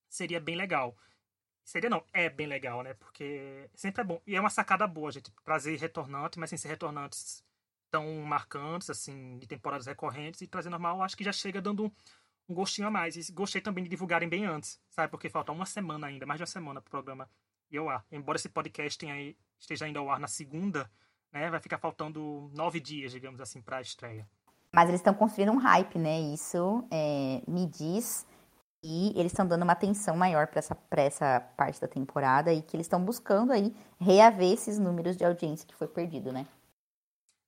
seria 0.07 0.39
bem 0.39 0.55
legal. 0.55 0.97
Seria 1.61 1.89
não, 1.89 2.05
é 2.13 2.29
bem 2.29 2.47
legal, 2.47 2.81
né? 2.81 2.93
Porque 2.93 3.69
sempre 3.73 4.03
é 4.03 4.05
bom. 4.05 4.21
E 4.25 4.37
é 4.37 4.39
uma 4.39 4.49
sacada 4.49 4.87
boa, 4.87 5.11
gente, 5.11 5.33
trazer 5.43 5.75
retornantes, 5.75 6.37
mas 6.37 6.49
sem 6.49 6.57
ser 6.57 6.69
retornantes 6.69 7.43
tão 7.91 8.21
marcantes, 8.21 8.89
assim, 8.89 9.37
de 9.37 9.47
temporadas 9.47 9.85
recorrentes, 9.85 10.39
e 10.39 10.47
trazer 10.47 10.69
normal, 10.69 11.03
acho 11.03 11.17
que 11.17 11.25
já 11.25 11.33
chega 11.33 11.61
dando 11.61 11.93
um 12.47 12.53
gostinho 12.53 12.87
a 12.87 12.91
mais. 12.91 13.15
E 13.15 13.31
gostei 13.31 13.61
também 13.61 13.83
de 13.83 13.89
divulgarem 13.89 14.29
bem 14.29 14.45
antes, 14.45 14.79
sabe? 14.89 15.09
Porque 15.09 15.29
falta 15.29 15.51
uma 15.51 15.65
semana 15.65 16.07
ainda, 16.07 16.25
mais 16.25 16.37
de 16.37 16.43
uma 16.43 16.47
semana 16.47 16.81
pro 16.81 16.91
programa 16.91 17.29
ir 17.71 17.77
ao 17.77 17.89
ar. 17.89 18.05
Embora 18.11 18.37
esse 18.37 18.49
podcast 18.49 18.97
tenha, 18.97 19.35
esteja 19.59 19.85
ainda 19.85 19.99
ao 19.99 20.09
ar 20.09 20.19
na 20.19 20.27
segunda, 20.27 20.89
né? 21.31 21.49
Vai 21.49 21.59
ficar 21.59 21.77
faltando 21.77 22.49
nove 22.53 22.79
dias, 22.79 23.11
digamos 23.11 23.41
assim, 23.41 23.61
para 23.61 23.77
a 23.77 23.81
estreia. 23.81 24.27
Mas 24.71 24.89
eles 24.89 24.99
estão 24.99 25.13
construindo 25.13 25.51
um 25.51 25.57
hype, 25.57 25.97
né? 25.97 26.19
Isso 26.19 26.85
é, 26.91 27.41
me 27.47 27.65
diz 27.65 28.25
e 28.83 29.13
eles 29.19 29.31
estão 29.31 29.47
dando 29.47 29.63
uma 29.63 29.73
atenção 29.73 30.15
maior 30.15 30.47
para 30.47 30.59
essa, 30.59 30.77
essa 30.91 31.39
parte 31.57 31.81
da 31.81 31.87
temporada 31.87 32.53
e 32.53 32.61
que 32.61 32.75
eles 32.75 32.85
estão 32.85 33.03
buscando 33.03 33.51
aí 33.51 33.75
reaver 33.99 34.51
esses 34.51 34.77
números 34.77 35.17
de 35.17 35.25
audiência 35.25 35.67
que 35.67 35.73
foi 35.73 35.87
perdido, 35.87 36.31
né? 36.31 36.45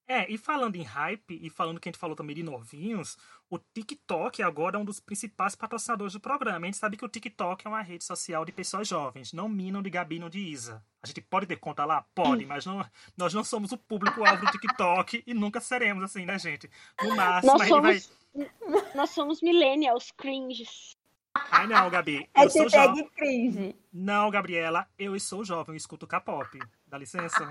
É, 0.08 0.32
e 0.32 0.38
falando 0.38 0.78
em 0.78 0.84
hype, 0.84 1.38
e 1.41 1.50
falando 1.50 1.82
que 1.82 1.89
a 1.89 1.91
gente 1.91 2.00
falou 2.00 2.15
também 2.15 2.34
de 2.34 2.41
novinhos, 2.41 3.17
o 3.50 3.60
TikTok 3.60 4.41
agora 4.41 4.78
é 4.78 4.80
um 4.80 4.86
dos 4.86 5.02
principais 5.02 5.54
patrocinadores 5.54 6.13
do 6.13 6.20
programa. 6.20 6.65
A 6.65 6.65
gente 6.65 6.78
sabe 6.78 6.96
que 6.96 7.04
o 7.04 7.10
TikTok 7.10 7.67
é 7.67 7.70
uma 7.70 7.82
rede 7.82 8.06
social 8.06 8.46
de 8.46 8.54
pessoas 8.54 8.88
jovens, 8.88 9.34
não 9.34 9.50
minam 9.50 9.82
de 9.82 9.89
Gabi, 9.89 10.17
não 10.17 10.30
de 10.30 10.39
Isa. 10.39 10.82
A 11.04 11.08
gente 11.08 11.20
pode 11.20 11.46
ter 11.46 11.58
conta 11.58 11.84
lá? 11.84 12.06
Pode, 12.15 12.46
mas 12.46 12.65
não, 12.65 12.86
nós 13.17 13.34
não 13.34 13.43
somos 13.43 13.74
o 13.74 13.78
público-alvo 13.78 14.46
do 14.46 14.52
TikTok 14.52 15.24
e 15.28 15.34
nunca 15.34 15.60
seremos 15.60 16.04
assim, 16.04 16.26
né, 16.26 16.39
gente? 16.39 16.70
No 17.04 17.13
máximo, 17.13 17.58
nós 17.58 17.67
somos, 17.67 18.10
vai... 18.34 18.52
Nós 18.96 19.10
somos 19.10 19.41
millennials, 19.41 20.12
cringes. 20.12 20.96
Ai, 21.52 21.67
não, 21.67 21.89
Gabi. 21.89 22.30
É 22.34 22.46
eu 22.46 22.50
sou 22.50 22.70
jovem. 22.70 23.08
cringe. 23.10 23.76
Não, 23.91 24.30
Gabriela, 24.32 24.88
eu 24.98 25.20
sou 25.20 25.43
jovem, 25.43 25.74
eu 25.74 25.78
escuto 25.78 26.08
K-pop. 26.08 26.60
Dá 26.88 26.98
licença. 26.98 27.48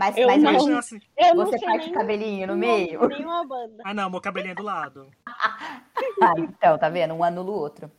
Mas, 0.00 0.16
eu 0.16 0.26
mas 0.28 0.42
não, 0.42 0.78
assim, 0.78 0.98
você 1.34 1.58
faz 1.58 1.86
o 1.86 1.92
cabelinho 1.92 2.46
no 2.46 2.56
meio? 2.56 3.06
Nenhuma 3.06 3.46
banda. 3.46 3.82
Ah, 3.84 3.92
não, 3.92 4.08
meu 4.08 4.18
cabelinho 4.18 4.52
é 4.52 4.54
do 4.54 4.62
lado. 4.62 5.10
ah, 5.28 6.34
então, 6.38 6.78
tá 6.78 6.88
vendo? 6.88 7.12
Um 7.12 7.22
anula 7.22 7.50
o 7.50 7.54
outro. 7.54 7.92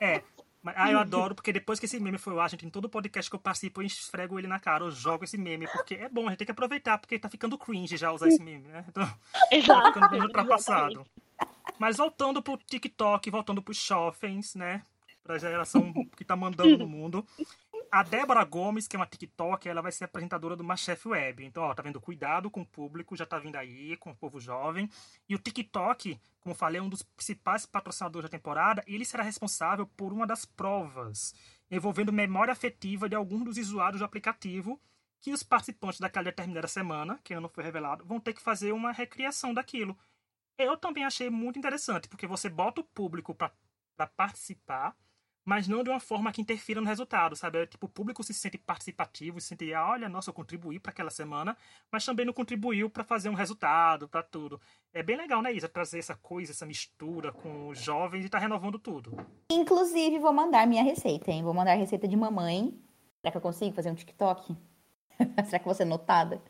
É. 0.00 0.22
Mas, 0.62 0.74
ah, 0.78 0.90
eu 0.90 0.96
adoro, 0.98 1.34
porque 1.34 1.52
depois 1.52 1.78
que 1.78 1.84
esse 1.84 2.00
meme 2.00 2.16
foi 2.16 2.32
lá, 2.32 2.48
gente, 2.48 2.64
em 2.64 2.70
todo 2.70 2.88
podcast 2.88 3.28
que 3.30 3.36
eu 3.36 3.40
participo, 3.40 3.82
eu 3.82 3.86
esfrego 3.86 4.38
ele 4.38 4.48
na 4.48 4.58
cara, 4.58 4.84
eu 4.84 4.90
jogo 4.90 5.24
esse 5.24 5.36
meme, 5.36 5.68
porque 5.68 5.96
é 5.96 6.08
bom, 6.08 6.26
a 6.26 6.30
gente 6.30 6.38
tem 6.38 6.46
que 6.46 6.52
aproveitar, 6.52 6.96
porque 6.96 7.18
tá 7.18 7.28
ficando 7.28 7.58
cringe 7.58 7.98
já 7.98 8.10
usar 8.10 8.28
esse 8.28 8.42
meme, 8.42 8.68
né? 8.68 8.82
Então, 8.88 9.06
tá 9.66 9.92
ficando 9.92 10.08
bem 10.08 10.22
ultrapassado. 10.22 11.04
Mas 11.78 11.98
voltando 11.98 12.42
pro 12.42 12.56
TikTok, 12.56 13.30
voltando 13.30 13.60
pros 13.60 13.76
shoppings, 13.76 14.54
né? 14.54 14.80
Pra 15.22 15.36
geração 15.36 15.92
que 16.16 16.24
tá 16.24 16.34
mandando 16.34 16.78
no 16.78 16.88
mundo. 16.88 17.26
A 17.92 18.04
Débora 18.04 18.44
Gomes, 18.44 18.86
que 18.86 18.94
é 18.94 18.98
uma 18.98 19.06
TikTok, 19.06 19.68
ela 19.68 19.82
vai 19.82 19.90
ser 19.90 20.04
apresentadora 20.04 20.54
do 20.54 20.62
Machef 20.62 21.08
Web. 21.08 21.44
Então, 21.44 21.64
ó, 21.64 21.74
tá 21.74 21.82
vendo? 21.82 22.00
Cuidado 22.00 22.48
com 22.48 22.60
o 22.60 22.66
público, 22.66 23.16
já 23.16 23.26
tá 23.26 23.36
vindo 23.36 23.56
aí, 23.56 23.96
com 23.96 24.12
o 24.12 24.14
povo 24.14 24.38
jovem. 24.38 24.88
E 25.28 25.34
o 25.34 25.38
TikTok, 25.38 26.16
como 26.38 26.54
falei, 26.54 26.78
é 26.78 26.82
um 26.82 26.88
dos 26.88 27.02
principais 27.02 27.66
patrocinadores 27.66 28.30
da 28.30 28.36
temporada, 28.38 28.84
e 28.86 28.94
ele 28.94 29.04
será 29.04 29.24
responsável 29.24 29.88
por 29.96 30.12
uma 30.12 30.24
das 30.24 30.44
provas, 30.44 31.34
envolvendo 31.68 32.12
memória 32.12 32.52
afetiva 32.52 33.08
de 33.08 33.16
algum 33.16 33.42
dos 33.42 33.58
usuários 33.58 33.98
do 33.98 34.04
aplicativo, 34.04 34.80
que 35.18 35.32
os 35.32 35.42
participantes 35.42 35.98
daquela 35.98 36.24
determinada 36.24 36.68
semana, 36.68 37.18
que 37.24 37.32
ainda 37.32 37.42
não 37.42 37.48
foi 37.48 37.64
revelado, 37.64 38.04
vão 38.04 38.20
ter 38.20 38.34
que 38.34 38.40
fazer 38.40 38.70
uma 38.70 38.92
recriação 38.92 39.52
daquilo. 39.52 39.98
Eu 40.56 40.76
também 40.76 41.04
achei 41.04 41.28
muito 41.28 41.58
interessante, 41.58 42.08
porque 42.08 42.26
você 42.26 42.48
bota 42.48 42.82
o 42.82 42.84
público 42.84 43.34
para 43.34 44.06
participar, 44.16 44.96
mas 45.44 45.66
não 45.66 45.82
de 45.82 45.90
uma 45.90 46.00
forma 46.00 46.30
que 46.32 46.40
interfira 46.40 46.80
no 46.80 46.86
resultado, 46.86 47.34
sabe? 47.34 47.58
É, 47.58 47.66
tipo, 47.66 47.86
o 47.86 47.88
público 47.88 48.22
se 48.22 48.34
sente 48.34 48.58
participativo, 48.58 49.40
se 49.40 49.48
sente, 49.48 49.72
ah, 49.72 49.88
olha, 49.88 50.08
nossa, 50.08 50.30
eu 50.30 50.34
contribuí 50.34 50.78
para 50.78 50.92
aquela 50.92 51.10
semana, 51.10 51.56
mas 51.90 52.04
também 52.04 52.26
não 52.26 52.32
contribuiu 52.32 52.90
para 52.90 53.04
fazer 53.04 53.28
um 53.28 53.34
resultado, 53.34 54.08
para 54.08 54.22
tudo. 54.22 54.60
É 54.92 55.02
bem 55.02 55.16
legal, 55.16 55.42
né, 55.42 55.52
Isa? 55.52 55.68
Trazer 55.68 55.98
essa 55.98 56.14
coisa, 56.14 56.52
essa 56.52 56.66
mistura 56.66 57.32
com 57.32 57.68
os 57.68 57.80
jovens 57.80 58.24
e 58.24 58.28
tá 58.28 58.38
renovando 58.38 58.78
tudo. 58.78 59.16
Inclusive, 59.50 60.18
vou 60.18 60.32
mandar 60.32 60.66
minha 60.66 60.82
receita, 60.82 61.30
hein? 61.30 61.42
Vou 61.42 61.54
mandar 61.54 61.72
a 61.72 61.76
receita 61.76 62.06
de 62.06 62.16
mamãe. 62.16 62.78
Será 63.20 63.32
que 63.32 63.36
eu 63.36 63.42
consigo 63.42 63.74
fazer 63.74 63.90
um 63.90 63.94
TikTok? 63.94 64.56
Será 65.46 65.58
que 65.58 65.64
vou 65.64 65.74
ser 65.74 65.84
notada? 65.84 66.42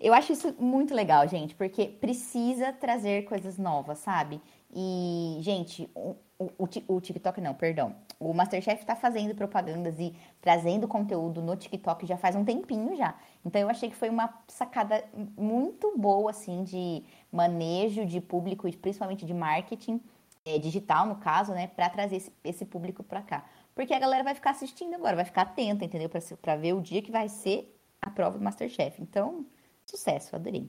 Eu 0.00 0.14
acho 0.14 0.32
isso 0.32 0.54
muito 0.58 0.94
legal, 0.94 1.28
gente, 1.28 1.54
porque 1.54 1.86
precisa 1.86 2.72
trazer 2.72 3.24
coisas 3.24 3.58
novas, 3.58 3.98
sabe? 3.98 4.40
E, 4.76 5.38
gente, 5.40 5.88
o, 5.94 6.16
o, 6.36 6.68
o, 6.88 7.00
TikTok 7.00 7.40
não, 7.40 7.54
perdão. 7.54 7.94
O 8.18 8.34
Masterchef 8.34 8.84
tá 8.84 8.96
fazendo 8.96 9.32
propagandas 9.32 10.00
e 10.00 10.12
trazendo 10.40 10.88
conteúdo 10.88 11.40
no 11.40 11.54
TikTok 11.54 12.04
já 12.04 12.16
faz 12.16 12.34
um 12.34 12.44
tempinho 12.44 12.96
já. 12.96 13.14
Então 13.44 13.60
eu 13.60 13.70
achei 13.70 13.88
que 13.88 13.94
foi 13.94 14.10
uma 14.10 14.36
sacada 14.48 15.04
muito 15.36 15.96
boa, 15.96 16.30
assim, 16.30 16.64
de 16.64 17.04
manejo 17.30 18.04
de 18.04 18.20
público 18.20 18.70
principalmente 18.78 19.24
de 19.24 19.32
marketing 19.32 20.00
é, 20.44 20.58
digital, 20.58 21.06
no 21.06 21.16
caso, 21.16 21.52
né, 21.52 21.68
para 21.68 21.88
trazer 21.88 22.16
esse, 22.16 22.32
esse 22.42 22.64
público 22.64 23.04
para 23.04 23.22
cá. 23.22 23.44
Porque 23.76 23.94
a 23.94 23.98
galera 23.98 24.24
vai 24.24 24.34
ficar 24.34 24.50
assistindo 24.50 24.94
agora, 24.94 25.14
vai 25.14 25.24
ficar 25.24 25.42
atenta, 25.42 25.84
entendeu? 25.84 26.10
Para 26.42 26.56
ver 26.56 26.72
o 26.72 26.80
dia 26.80 27.00
que 27.00 27.12
vai 27.12 27.28
ser 27.28 27.72
a 28.02 28.10
prova 28.10 28.38
do 28.38 28.44
Masterchef. 28.44 29.00
Então, 29.00 29.46
sucesso, 29.86 30.34
adorei. 30.34 30.68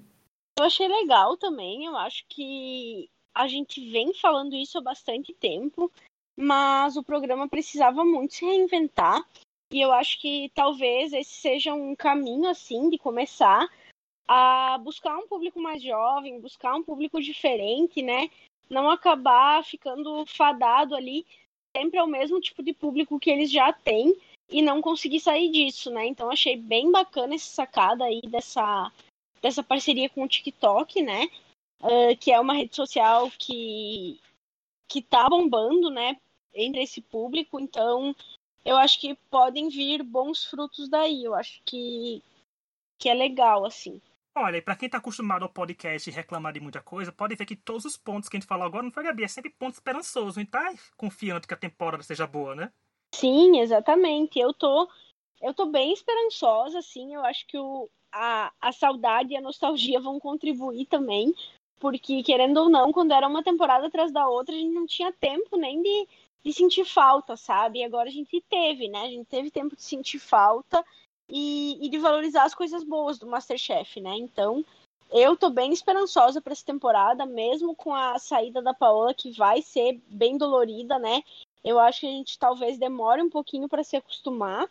Eu 0.57 0.65
achei 0.65 0.87
legal 0.87 1.37
também, 1.37 1.85
eu 1.85 1.97
acho 1.97 2.25
que 2.29 3.09
a 3.35 3.47
gente 3.47 3.91
vem 3.91 4.13
falando 4.13 4.55
isso 4.55 4.77
há 4.77 4.81
bastante 4.81 5.33
tempo, 5.33 5.91
mas 6.37 6.95
o 6.95 7.03
programa 7.03 7.49
precisava 7.49 8.05
muito 8.05 8.35
se 8.35 8.45
reinventar. 8.45 9.21
E 9.73 9.81
eu 9.81 9.91
acho 9.91 10.21
que 10.21 10.49
talvez 10.55 11.11
esse 11.11 11.33
seja 11.33 11.73
um 11.73 11.93
caminho 11.95 12.47
assim 12.47 12.89
de 12.89 12.97
começar 12.97 13.67
a 14.27 14.77
buscar 14.77 15.17
um 15.17 15.27
público 15.27 15.59
mais 15.59 15.83
jovem, 15.83 16.39
buscar 16.39 16.75
um 16.75 16.83
público 16.83 17.21
diferente, 17.21 18.01
né? 18.01 18.29
Não 18.69 18.89
acabar 18.89 19.63
ficando 19.65 20.25
fadado 20.25 20.95
ali 20.95 21.25
sempre 21.75 21.99
ao 21.99 22.07
mesmo 22.07 22.39
tipo 22.39 22.63
de 22.63 22.73
público 22.73 23.19
que 23.19 23.29
eles 23.29 23.51
já 23.51 23.73
têm 23.73 24.15
e 24.49 24.61
não 24.61 24.81
conseguir 24.81 25.19
sair 25.19 25.51
disso, 25.51 25.91
né? 25.91 26.07
Então 26.07 26.31
achei 26.31 26.55
bem 26.55 26.89
bacana 26.89 27.35
essa 27.35 27.49
sacada 27.49 28.05
aí 28.05 28.21
dessa, 28.21 28.91
dessa 29.41 29.61
parceria 29.61 30.09
com 30.09 30.23
o 30.23 30.27
TikTok, 30.27 31.01
né? 31.01 31.27
Uh, 31.85 32.17
que 32.19 32.31
é 32.31 32.39
uma 32.39 32.55
rede 32.55 32.75
social 32.75 33.29
que, 33.37 34.19
que 34.87 35.03
tá 35.03 35.29
bombando, 35.29 35.91
né? 35.91 36.17
Entre 36.53 36.81
esse 36.81 36.99
público, 36.99 37.59
então 37.59 38.15
eu 38.65 38.75
acho 38.77 38.99
que 38.99 39.13
podem 39.29 39.69
vir 39.69 40.01
bons 40.01 40.45
frutos 40.45 40.89
daí. 40.89 41.23
Eu 41.23 41.35
acho 41.35 41.61
que, 41.63 42.23
que 42.97 43.07
é 43.07 43.13
legal, 43.13 43.65
assim. 43.65 44.01
Olha, 44.37 44.57
e 44.57 44.61
pra 44.61 44.75
quem 44.75 44.89
tá 44.89 44.97
acostumado 44.97 45.43
ao 45.43 45.49
podcast 45.49 46.09
e 46.09 46.13
reclamar 46.13 46.51
de 46.51 46.59
muita 46.59 46.81
coisa, 46.81 47.11
pode 47.11 47.35
ver 47.35 47.45
que 47.45 47.55
todos 47.55 47.85
os 47.85 47.95
pontos 47.95 48.27
que 48.27 48.35
a 48.35 48.39
gente 48.39 48.49
falou 48.49 48.65
agora 48.65 48.83
não 48.83 48.91
foi, 48.91 49.03
Gabi, 49.03 49.23
é 49.23 49.27
sempre 49.27 49.51
ponto 49.51 49.75
esperançoso. 49.75 50.41
E 50.41 50.45
tá 50.45 50.73
confiante 50.97 51.47
que 51.47 51.53
a 51.53 51.57
temporada 51.57 52.03
seja 52.03 52.25
boa, 52.25 52.55
né? 52.55 52.73
Sim, 53.13 53.59
exatamente. 53.59 54.39
Eu 54.39 54.53
tô, 54.53 54.89
eu 55.41 55.53
tô 55.53 55.67
bem 55.67 55.93
esperançosa, 55.93 56.79
assim. 56.79 57.13
Eu 57.13 57.23
acho 57.23 57.45
que 57.47 57.57
o, 57.57 57.89
a, 58.11 58.51
a 58.59 58.71
saudade 58.73 59.33
e 59.33 59.37
a 59.37 59.41
nostalgia 59.41 59.99
vão 60.01 60.19
contribuir 60.19 60.85
também. 60.87 61.33
Porque, 61.79 62.23
querendo 62.23 62.57
ou 62.57 62.69
não, 62.69 62.91
quando 62.91 63.11
era 63.11 63.27
uma 63.27 63.43
temporada 63.43 63.87
atrás 63.87 64.11
da 64.11 64.27
outra, 64.27 64.55
a 64.55 64.57
gente 64.57 64.73
não 64.73 64.85
tinha 64.85 65.11
tempo 65.11 65.57
nem 65.57 65.81
de, 65.81 66.07
de 66.43 66.53
sentir 66.53 66.85
falta, 66.85 67.35
sabe? 67.35 67.79
E 67.79 67.83
agora 67.83 68.07
a 68.09 68.11
gente 68.11 68.41
teve, 68.49 68.87
né? 68.87 69.01
A 69.01 69.09
gente 69.09 69.25
teve 69.25 69.51
tempo 69.51 69.75
de 69.75 69.83
sentir 69.83 70.19
falta 70.19 70.83
e, 71.29 71.85
e 71.85 71.89
de 71.89 71.97
valorizar 71.97 72.43
as 72.43 72.55
coisas 72.55 72.83
boas 72.83 73.19
do 73.19 73.27
Masterchef, 73.27 73.99
né? 73.99 74.15
Então, 74.17 74.63
eu 75.11 75.35
tô 75.35 75.49
bem 75.49 75.71
esperançosa 75.71 76.41
para 76.41 76.53
essa 76.53 76.65
temporada, 76.65 77.25
mesmo 77.25 77.75
com 77.75 77.93
a 77.93 78.17
saída 78.19 78.61
da 78.61 78.73
Paola, 78.73 79.13
que 79.13 79.31
vai 79.31 79.61
ser 79.61 80.01
bem 80.07 80.37
dolorida, 80.37 80.97
né? 80.97 81.23
Eu 81.63 81.79
acho 81.79 82.01
que 82.01 82.07
a 82.07 82.11
gente 82.11 82.39
talvez 82.39 82.77
demore 82.77 83.21
um 83.21 83.29
pouquinho 83.29 83.67
para 83.67 83.83
se 83.83 83.95
acostumar. 83.95 84.65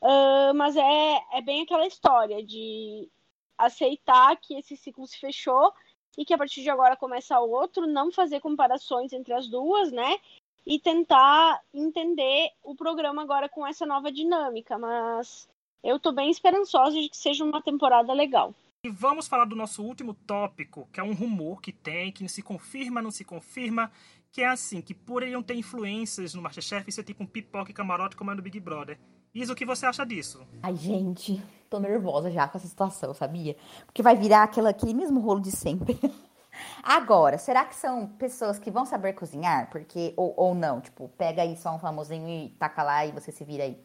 Uh, 0.00 0.52
mas 0.54 0.76
é, 0.76 1.22
é 1.32 1.40
bem 1.40 1.62
aquela 1.62 1.86
história 1.86 2.42
de 2.42 3.08
aceitar 3.56 4.36
que 4.36 4.54
esse 4.54 4.76
ciclo 4.76 5.06
se 5.06 5.18
fechou 5.18 5.72
e 6.16 6.24
que 6.24 6.34
a 6.34 6.38
partir 6.38 6.62
de 6.62 6.70
agora 6.70 6.96
começa 6.96 7.38
outro, 7.38 7.86
não 7.86 8.12
fazer 8.12 8.40
comparações 8.40 9.12
entre 9.12 9.32
as 9.32 9.48
duas, 9.48 9.90
né? 9.90 10.18
E 10.64 10.78
tentar 10.78 11.60
entender 11.74 12.50
o 12.62 12.74
programa 12.74 13.22
agora 13.22 13.48
com 13.48 13.66
essa 13.66 13.84
nova 13.84 14.12
dinâmica. 14.12 14.78
Mas 14.78 15.48
eu 15.82 15.98
tô 15.98 16.12
bem 16.12 16.30
esperançosa 16.30 17.00
de 17.00 17.08
que 17.08 17.16
seja 17.16 17.44
uma 17.44 17.62
temporada 17.62 18.12
legal. 18.12 18.54
E 18.84 18.90
vamos 18.90 19.28
falar 19.28 19.44
do 19.44 19.54
nosso 19.54 19.82
último 19.82 20.12
tópico, 20.12 20.88
que 20.92 20.98
é 20.98 21.02
um 21.02 21.14
rumor 21.14 21.60
que 21.60 21.72
tem, 21.72 22.10
que 22.10 22.28
se 22.28 22.42
confirma, 22.42 23.00
não 23.00 23.12
se 23.12 23.24
confirma, 23.24 23.92
que 24.32 24.42
é 24.42 24.48
assim, 24.48 24.80
que 24.80 24.92
por 24.92 25.22
ele 25.22 25.32
não 25.32 25.42
ter 25.42 25.54
influências 25.54 26.34
no 26.34 26.42
Masterchef, 26.42 26.88
isso 26.88 27.00
é 27.00 27.04
tipo 27.04 27.22
um 27.22 27.26
pipoca 27.26 27.70
e 27.70 27.74
camarote 27.74 28.16
como 28.16 28.32
é 28.32 28.34
no 28.34 28.42
Big 28.42 28.58
Brother. 28.58 28.98
Isa, 29.34 29.54
o 29.54 29.56
que 29.56 29.64
você 29.64 29.86
acha 29.86 30.04
disso? 30.04 30.46
Ai, 30.62 30.76
gente, 30.76 31.42
tô 31.70 31.80
nervosa 31.80 32.30
já 32.30 32.46
com 32.46 32.58
essa 32.58 32.68
situação, 32.68 33.14
sabia? 33.14 33.56
Porque 33.86 34.02
vai 34.02 34.14
virar 34.14 34.42
aquela, 34.42 34.68
aquele 34.68 34.92
mesmo 34.92 35.20
rolo 35.20 35.40
de 35.40 35.50
sempre. 35.50 35.98
Agora, 36.84 37.38
será 37.38 37.64
que 37.64 37.74
são 37.74 38.06
pessoas 38.06 38.58
que 38.58 38.70
vão 38.70 38.84
saber 38.84 39.14
cozinhar? 39.14 39.70
Porque, 39.70 40.12
ou, 40.18 40.34
ou 40.36 40.54
não, 40.54 40.82
tipo, 40.82 41.08
pega 41.16 41.40
aí 41.40 41.56
só 41.56 41.74
um 41.74 41.78
famosinho 41.78 42.28
e 42.28 42.50
taca 42.50 42.82
lá 42.82 43.06
e 43.06 43.12
você 43.12 43.32
se 43.32 43.42
vira 43.42 43.64
aí. 43.64 43.82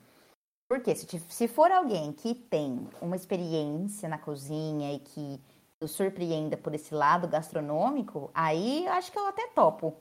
Porque 0.67 0.93
se, 0.93 1.07
se 1.29 1.47
for 1.47 1.71
alguém 1.71 2.11
que 2.11 2.35
tem 2.35 2.85
uma 3.01 3.15
experiência 3.15 4.09
na 4.09 4.17
cozinha 4.17 4.91
e 4.93 4.99
que 4.99 5.41
o 5.81 5.87
surpreenda 5.87 6.57
por 6.57 6.75
esse 6.75 6.93
lado 6.93 7.25
gastronômico, 7.25 8.29
aí 8.33 8.85
acho 8.89 9.13
que 9.13 9.17
eu 9.17 9.27
até 9.27 9.47
topo. 9.55 9.95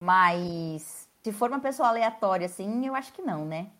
Mas 0.00 1.08
se 1.24 1.32
for 1.32 1.50
uma 1.50 1.58
pessoa 1.58 1.88
aleatória, 1.88 2.46
assim, 2.46 2.86
eu 2.86 2.94
acho 2.94 3.12
que 3.12 3.20
não, 3.20 3.44
né? 3.44 3.72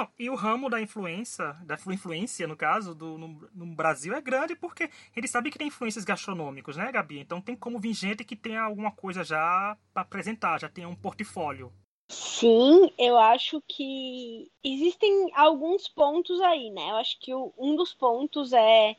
Não, 0.00 0.08
e 0.18 0.30
o 0.30 0.34
ramo 0.34 0.70
da 0.70 0.80
influência, 0.80 1.52
da 1.66 1.74
influência, 1.92 2.48
no 2.48 2.56
caso, 2.56 2.94
do, 2.94 3.18
no, 3.18 3.50
no, 3.54 3.66
Brasil 3.66 4.14
é 4.14 4.20
grande 4.22 4.56
porque 4.56 4.88
ele 5.14 5.28
sabe 5.28 5.50
que 5.50 5.58
tem 5.58 5.66
influências 5.66 6.06
gastronômicas, 6.06 6.74
né, 6.74 6.90
Gabi? 6.90 7.18
Então 7.18 7.38
tem 7.38 7.54
como 7.54 7.78
vir 7.78 7.92
gente 7.92 8.24
que 8.24 8.34
tenha 8.34 8.62
alguma 8.62 8.90
coisa 8.90 9.22
já 9.22 9.76
para 9.92 10.00
apresentar, 10.00 10.58
já 10.58 10.70
tenha 10.70 10.88
um 10.88 10.96
portfólio. 10.96 11.70
Sim, 12.10 12.90
eu 12.96 13.18
acho 13.18 13.62
que 13.68 14.50
existem 14.64 15.30
alguns 15.34 15.86
pontos 15.86 16.40
aí, 16.40 16.70
né? 16.70 16.92
Eu 16.92 16.96
acho 16.96 17.20
que 17.20 17.34
um 17.34 17.76
dos 17.76 17.92
pontos 17.92 18.54
é 18.54 18.96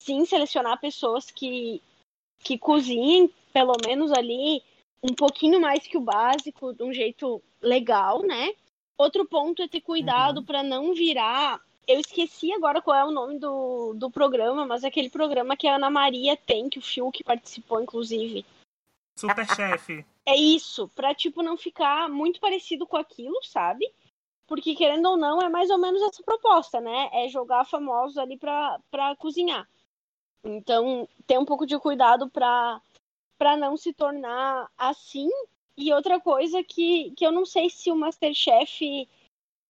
sim 0.00 0.24
selecionar 0.24 0.80
pessoas 0.80 1.28
que, 1.28 1.82
que 2.38 2.56
cozinhem, 2.56 3.28
pelo 3.52 3.74
menos 3.84 4.12
ali, 4.12 4.62
um 5.02 5.12
pouquinho 5.12 5.60
mais 5.60 5.88
que 5.88 5.98
o 5.98 6.00
básico, 6.00 6.72
de 6.72 6.84
um 6.84 6.92
jeito 6.92 7.42
legal, 7.60 8.22
né? 8.22 8.52
Outro 8.98 9.26
ponto 9.26 9.62
é 9.62 9.68
ter 9.68 9.80
cuidado 9.80 10.38
uhum. 10.38 10.44
para 10.44 10.62
não 10.62 10.94
virar. 10.94 11.60
Eu 11.86 12.00
esqueci 12.00 12.52
agora 12.52 12.82
qual 12.82 12.96
é 12.96 13.04
o 13.04 13.10
nome 13.10 13.38
do, 13.38 13.94
do 13.94 14.10
programa, 14.10 14.66
mas 14.66 14.82
é 14.82 14.88
aquele 14.88 15.10
programa 15.10 15.56
que 15.56 15.66
a 15.66 15.76
Ana 15.76 15.90
Maria 15.90 16.36
tem, 16.36 16.68
que 16.68 16.78
o 16.78 16.82
Fiuk 16.82 17.22
participou, 17.22 17.80
inclusive. 17.80 18.44
Superchef. 19.18 20.04
É 20.26 20.36
isso, 20.36 20.88
pra, 20.88 21.14
tipo, 21.14 21.42
não 21.42 21.56
ficar 21.56 22.08
muito 22.08 22.40
parecido 22.40 22.86
com 22.86 22.96
aquilo, 22.96 23.38
sabe? 23.44 23.88
Porque, 24.46 24.74
querendo 24.74 25.10
ou 25.10 25.16
não, 25.16 25.40
é 25.40 25.48
mais 25.48 25.70
ou 25.70 25.78
menos 25.78 26.02
essa 26.02 26.22
proposta, 26.22 26.80
né? 26.80 27.08
É 27.12 27.28
jogar 27.28 27.64
famosos 27.64 28.18
ali 28.18 28.36
pra, 28.36 28.80
pra 28.90 29.14
cozinhar. 29.16 29.68
Então, 30.44 31.08
ter 31.26 31.38
um 31.38 31.44
pouco 31.44 31.66
de 31.66 31.78
cuidado 31.78 32.28
pra 32.30 32.80
para 33.38 33.56
não 33.56 33.76
se 33.76 33.92
tornar 33.92 34.70
assim. 34.78 35.28
E 35.76 35.92
outra 35.92 36.18
coisa 36.18 36.62
que, 36.62 37.10
que 37.12 37.26
eu 37.26 37.30
não 37.30 37.44
sei 37.44 37.68
se 37.68 37.90
o 37.90 37.96
Masterchef 37.96 39.08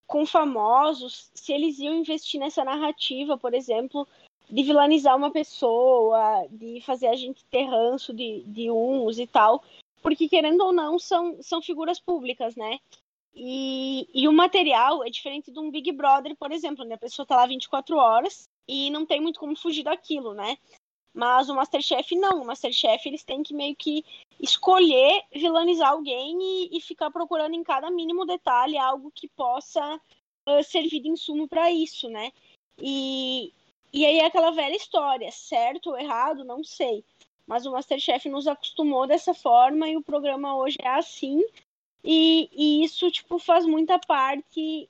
com 0.06 0.24
famosos, 0.24 1.30
se 1.34 1.52
eles 1.52 1.78
iam 1.78 1.94
investir 1.94 2.38
nessa 2.38 2.64
narrativa, 2.64 3.36
por 3.36 3.52
exemplo, 3.52 4.06
de 4.48 4.62
vilanizar 4.62 5.16
uma 5.16 5.32
pessoa, 5.32 6.46
de 6.48 6.80
fazer 6.82 7.08
a 7.08 7.16
gente 7.16 7.44
ter 7.46 7.64
ranço 7.64 8.14
de, 8.14 8.42
de 8.44 8.70
uns 8.70 9.18
e 9.18 9.26
tal, 9.26 9.64
porque 10.00 10.28
querendo 10.28 10.60
ou 10.60 10.72
não, 10.72 10.98
são, 10.98 11.42
são 11.42 11.60
figuras 11.60 11.98
públicas, 11.98 12.54
né? 12.54 12.78
E, 13.34 14.08
e 14.14 14.28
o 14.28 14.32
material 14.32 15.04
é 15.04 15.10
diferente 15.10 15.50
de 15.50 15.58
um 15.58 15.70
Big 15.70 15.90
Brother, 15.92 16.36
por 16.36 16.52
exemplo, 16.52 16.84
onde 16.84 16.94
a 16.94 16.98
pessoa 16.98 17.26
tá 17.26 17.36
lá 17.36 17.46
24 17.46 17.96
horas 17.96 18.48
e 18.66 18.88
não 18.90 19.04
tem 19.04 19.20
muito 19.20 19.40
como 19.40 19.56
fugir 19.56 19.82
daquilo, 19.82 20.32
né? 20.32 20.56
Mas 21.16 21.48
o 21.48 21.54
Masterchef 21.54 22.14
não. 22.14 22.42
O 22.42 22.46
Masterchef 22.46 23.08
eles 23.08 23.24
têm 23.24 23.42
que 23.42 23.54
meio 23.54 23.74
que 23.74 24.04
escolher 24.38 25.22
vilanizar 25.32 25.88
alguém 25.88 26.36
e, 26.38 26.76
e 26.76 26.80
ficar 26.82 27.10
procurando 27.10 27.54
em 27.54 27.64
cada 27.64 27.90
mínimo 27.90 28.26
detalhe 28.26 28.76
algo 28.76 29.10
que 29.10 29.26
possa 29.28 29.98
uh, 30.46 30.62
servir 30.62 31.00
de 31.00 31.08
insumo 31.08 31.48
para 31.48 31.72
isso, 31.72 32.10
né? 32.10 32.30
E, 32.78 33.50
e 33.94 34.04
aí 34.04 34.18
é 34.18 34.26
aquela 34.26 34.50
velha 34.50 34.76
história, 34.76 35.32
certo 35.32 35.88
ou 35.88 35.98
errado, 35.98 36.44
não 36.44 36.62
sei. 36.62 37.02
Mas 37.46 37.64
o 37.64 37.72
Masterchef 37.72 38.28
nos 38.28 38.46
acostumou 38.46 39.06
dessa 39.06 39.32
forma 39.32 39.88
e 39.88 39.96
o 39.96 40.02
programa 40.02 40.54
hoje 40.54 40.76
é 40.82 40.88
assim. 40.88 41.42
E, 42.04 42.50
e 42.52 42.84
isso, 42.84 43.10
tipo, 43.10 43.38
faz 43.38 43.64
muita 43.64 43.98
parte 43.98 44.86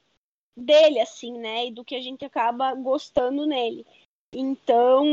dele, 0.57 0.99
assim, 0.99 1.39
né? 1.39 1.67
E 1.67 1.71
do 1.71 1.85
que 1.85 1.95
a 1.95 2.01
gente 2.01 2.25
acaba 2.25 2.75
gostando 2.75 3.47
nele. 3.47 3.87
Então, 4.35 5.07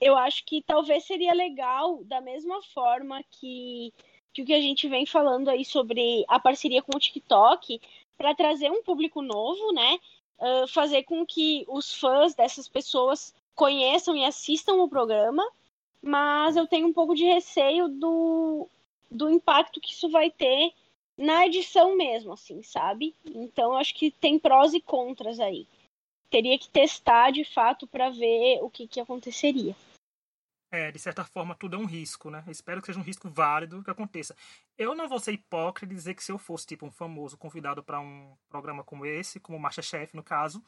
eu 0.00 0.16
acho 0.16 0.44
que 0.46 0.62
talvez 0.62 1.04
seria 1.04 1.34
legal, 1.34 2.02
da 2.04 2.20
mesma 2.20 2.62
forma 2.62 3.22
que, 3.30 3.92
que 4.32 4.42
o 4.42 4.46
que 4.46 4.54
a 4.54 4.60
gente 4.60 4.88
vem 4.88 5.04
falando 5.04 5.48
aí 5.48 5.64
sobre 5.64 6.24
a 6.26 6.40
parceria 6.40 6.80
com 6.82 6.96
o 6.96 7.00
TikTok, 7.00 7.80
para 8.16 8.34
trazer 8.34 8.70
um 8.70 8.82
público 8.82 9.20
novo, 9.20 9.72
né? 9.72 9.98
Uh, 10.38 10.66
fazer 10.68 11.02
com 11.02 11.24
que 11.26 11.66
os 11.68 11.94
fãs 11.94 12.34
dessas 12.34 12.66
pessoas 12.66 13.34
conheçam 13.54 14.16
e 14.16 14.24
assistam 14.24 14.74
o 14.74 14.88
programa, 14.88 15.46
mas 16.02 16.56
eu 16.56 16.66
tenho 16.66 16.86
um 16.88 16.92
pouco 16.94 17.14
de 17.14 17.24
receio 17.24 17.88
do, 17.88 18.66
do 19.10 19.28
impacto 19.28 19.80
que 19.80 19.92
isso 19.92 20.08
vai 20.08 20.30
ter 20.30 20.72
na 21.16 21.46
edição 21.46 21.94
mesmo, 21.94 22.32
assim, 22.32 22.62
sabe? 22.62 23.14
Então 23.26 23.74
acho 23.74 23.94
que 23.94 24.10
tem 24.10 24.38
prós 24.38 24.72
e 24.72 24.80
contras 24.80 25.38
aí. 25.38 25.66
Teria 26.30 26.58
que 26.58 26.70
testar 26.70 27.30
de 27.32 27.44
fato 27.44 27.86
para 27.86 28.08
ver 28.08 28.60
o 28.62 28.70
que, 28.70 28.86
que 28.86 29.00
aconteceria 29.00 29.76
é, 30.70 30.92
de 30.92 30.98
certa 30.98 31.24
forma, 31.24 31.54
tudo 31.54 31.76
é 31.76 31.78
um 31.78 31.84
risco, 31.84 32.30
né? 32.30 32.44
espero 32.48 32.80
que 32.80 32.86
seja 32.86 32.98
um 32.98 33.02
risco 33.02 33.28
válido 33.28 33.82
que 33.82 33.90
aconteça. 33.90 34.36
Eu 34.78 34.94
não 34.94 35.08
vou 35.08 35.18
ser 35.18 35.32
hipócrita 35.32 35.92
e 35.92 35.96
dizer 35.96 36.14
que 36.14 36.22
se 36.22 36.30
eu 36.30 36.38
fosse, 36.38 36.66
tipo, 36.66 36.86
um 36.86 36.90
famoso 36.90 37.36
convidado 37.36 37.82
para 37.82 38.00
um 38.00 38.36
programa 38.48 38.84
como 38.84 39.04
esse, 39.04 39.40
como 39.40 39.58
Masterchef, 39.58 40.14
no 40.14 40.22
caso, 40.22 40.62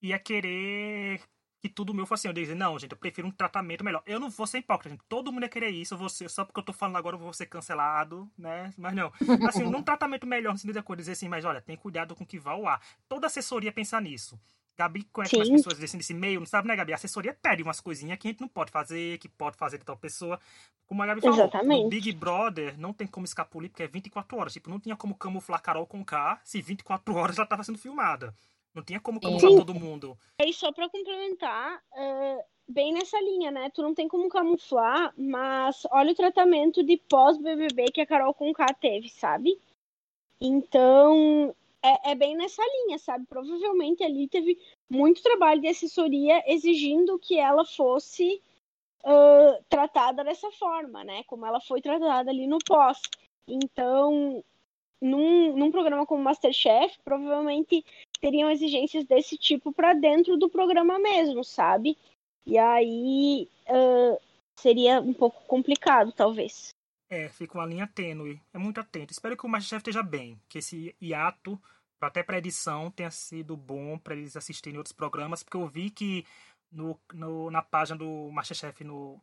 ia 0.00 0.18
querer 0.18 1.20
que 1.64 1.68
tudo 1.70 1.94
meu 1.94 2.04
fosse 2.04 2.28
assim. 2.28 2.28
Eu 2.28 2.34
dizer, 2.34 2.54
não, 2.54 2.78
gente, 2.78 2.92
eu 2.92 2.98
prefiro 2.98 3.26
um 3.26 3.30
tratamento 3.30 3.82
melhor. 3.82 4.02
Eu 4.04 4.20
não 4.20 4.28
vou 4.28 4.46
ser 4.46 4.58
hipócrita, 4.58 4.90
gente. 4.90 5.02
Todo 5.08 5.32
mundo 5.32 5.44
ia 5.44 5.48
querer 5.48 5.70
isso. 5.70 5.96
Você, 5.96 6.28
só 6.28 6.44
porque 6.44 6.60
eu 6.60 6.64
tô 6.64 6.74
falando 6.74 6.96
agora, 6.96 7.16
eu 7.16 7.20
vou 7.20 7.32
ser 7.32 7.46
cancelado, 7.46 8.30
né? 8.36 8.70
Mas 8.76 8.94
não. 8.94 9.10
Assim, 9.48 9.64
num 9.64 9.80
tratamento 9.82 10.26
melhor, 10.26 10.52
no 10.52 10.58
sentido 10.58 10.78
de 10.78 10.82
coisa, 10.82 11.00
dizer 11.00 11.12
assim, 11.12 11.26
mas 11.26 11.42
olha, 11.42 11.62
tem 11.62 11.74
cuidado 11.74 12.14
com 12.14 12.22
o 12.22 12.26
que 12.26 12.38
vai 12.38 12.52
ao 12.52 12.66
ar. 12.66 12.82
Toda 13.08 13.28
assessoria 13.28 13.72
pensa 13.72 13.98
nisso. 13.98 14.38
Gabi 14.76 15.04
conhece 15.12 15.36
mais 15.36 15.48
pessoas 15.50 15.78
desse, 15.78 15.96
desse 15.96 16.14
meio, 16.14 16.40
não 16.40 16.46
sabe, 16.46 16.66
né, 16.66 16.74
Gabi? 16.74 16.92
A 16.92 16.96
assessoria 16.96 17.36
pede 17.40 17.62
umas 17.62 17.80
coisinhas 17.80 18.18
que 18.18 18.28
a 18.28 18.30
gente 18.30 18.40
não 18.40 18.48
pode 18.48 18.70
fazer, 18.70 19.18
que 19.18 19.28
pode 19.28 19.56
fazer 19.56 19.78
de 19.78 19.84
tal 19.84 19.96
pessoa. 19.96 20.38
Como 20.86 21.02
a 21.02 21.06
Gabi 21.06 21.20
falou, 21.20 21.38
Exatamente. 21.38 21.84
no 21.84 21.88
Big 21.88 22.12
Brother 22.12 22.78
não 22.78 22.92
tem 22.92 23.06
como 23.06 23.24
escapulir, 23.24 23.70
porque 23.70 23.84
é 23.84 23.86
24 23.86 24.36
horas. 24.36 24.52
Tipo, 24.52 24.70
não 24.70 24.80
tinha 24.80 24.96
como 24.96 25.14
camuflar 25.14 25.62
Carol 25.62 25.86
com 25.86 26.04
K 26.04 26.40
se 26.44 26.60
24 26.60 27.14
horas 27.14 27.36
ela 27.36 27.44
estava 27.44 27.62
sendo 27.62 27.78
filmada. 27.78 28.34
Não 28.74 28.82
tinha 28.82 28.98
como 28.98 29.20
camuflar 29.20 29.52
Sim. 29.52 29.58
todo 29.58 29.74
mundo. 29.74 30.18
E 30.40 30.52
só 30.52 30.72
pra 30.72 30.88
complementar, 30.88 31.80
uh, 31.92 32.44
bem 32.68 32.92
nessa 32.92 33.20
linha, 33.20 33.50
né? 33.50 33.70
Tu 33.70 33.80
não 33.80 33.94
tem 33.94 34.08
como 34.08 34.28
camuflar, 34.28 35.14
mas 35.16 35.86
olha 35.92 36.12
o 36.12 36.16
tratamento 36.16 36.82
de 36.82 36.96
pós-BBB 37.08 37.92
que 37.92 38.00
a 38.00 38.06
Carol 38.06 38.34
com 38.34 38.52
K 38.52 38.66
teve, 38.74 39.08
sabe? 39.08 39.56
Então, 40.40 41.54
é, 41.84 42.12
é, 42.12 42.14
bem 42.14 42.34
nessa 42.34 42.62
linha, 42.62 42.98
sabe? 42.98 43.26
Provavelmente 43.26 44.02
ali 44.02 44.26
teve 44.26 44.58
muito 44.88 45.22
trabalho 45.22 45.60
de 45.60 45.68
assessoria 45.68 46.42
exigindo 46.46 47.18
que 47.18 47.38
ela 47.38 47.64
fosse 47.64 48.40
uh, 49.04 49.64
tratada 49.68 50.24
dessa 50.24 50.50
forma, 50.52 51.04
né? 51.04 51.22
Como 51.24 51.44
ela 51.44 51.60
foi 51.60 51.82
tratada 51.82 52.30
ali 52.30 52.46
no 52.46 52.58
pós. 52.66 53.02
Então, 53.46 54.42
num, 54.98 55.54
num 55.54 55.70
programa 55.70 56.06
como 56.06 56.22
Masterchef, 56.22 56.98
provavelmente 57.04 57.84
teriam 58.18 58.50
exigências 58.50 59.04
desse 59.04 59.36
tipo 59.36 59.70
para 59.70 59.92
dentro 59.92 60.38
do 60.38 60.48
programa 60.48 60.98
mesmo, 60.98 61.44
sabe? 61.44 61.98
E 62.46 62.56
aí 62.56 63.46
uh, 63.68 64.18
seria 64.56 65.02
um 65.02 65.12
pouco 65.12 65.42
complicado, 65.46 66.12
talvez. 66.12 66.74
É, 67.08 67.28
fica 67.28 67.58
uma 67.58 67.66
linha 67.66 67.86
tênue. 67.86 68.40
É 68.52 68.58
muito 68.58 68.80
atento. 68.80 69.12
Espero 69.12 69.36
que 69.36 69.46
o 69.46 69.48
Masterchef 69.48 69.78
esteja 69.78 70.02
bem, 70.02 70.40
que 70.48 70.58
esse 70.58 70.94
hiato 71.00 71.60
até 72.00 72.22
para 72.22 72.38
edição 72.38 72.90
tenha 72.90 73.10
sido 73.10 73.56
bom 73.56 73.98
para 73.98 74.14
eles 74.14 74.36
assistirem 74.36 74.76
outros 74.76 74.92
programas, 74.92 75.42
porque 75.42 75.56
eu 75.56 75.66
vi 75.66 75.88
que 75.88 76.26
no, 76.70 77.00
no, 77.12 77.50
na 77.50 77.62
página 77.62 77.98
do 77.98 78.30
Masterchef 78.30 78.84
no, 78.84 79.20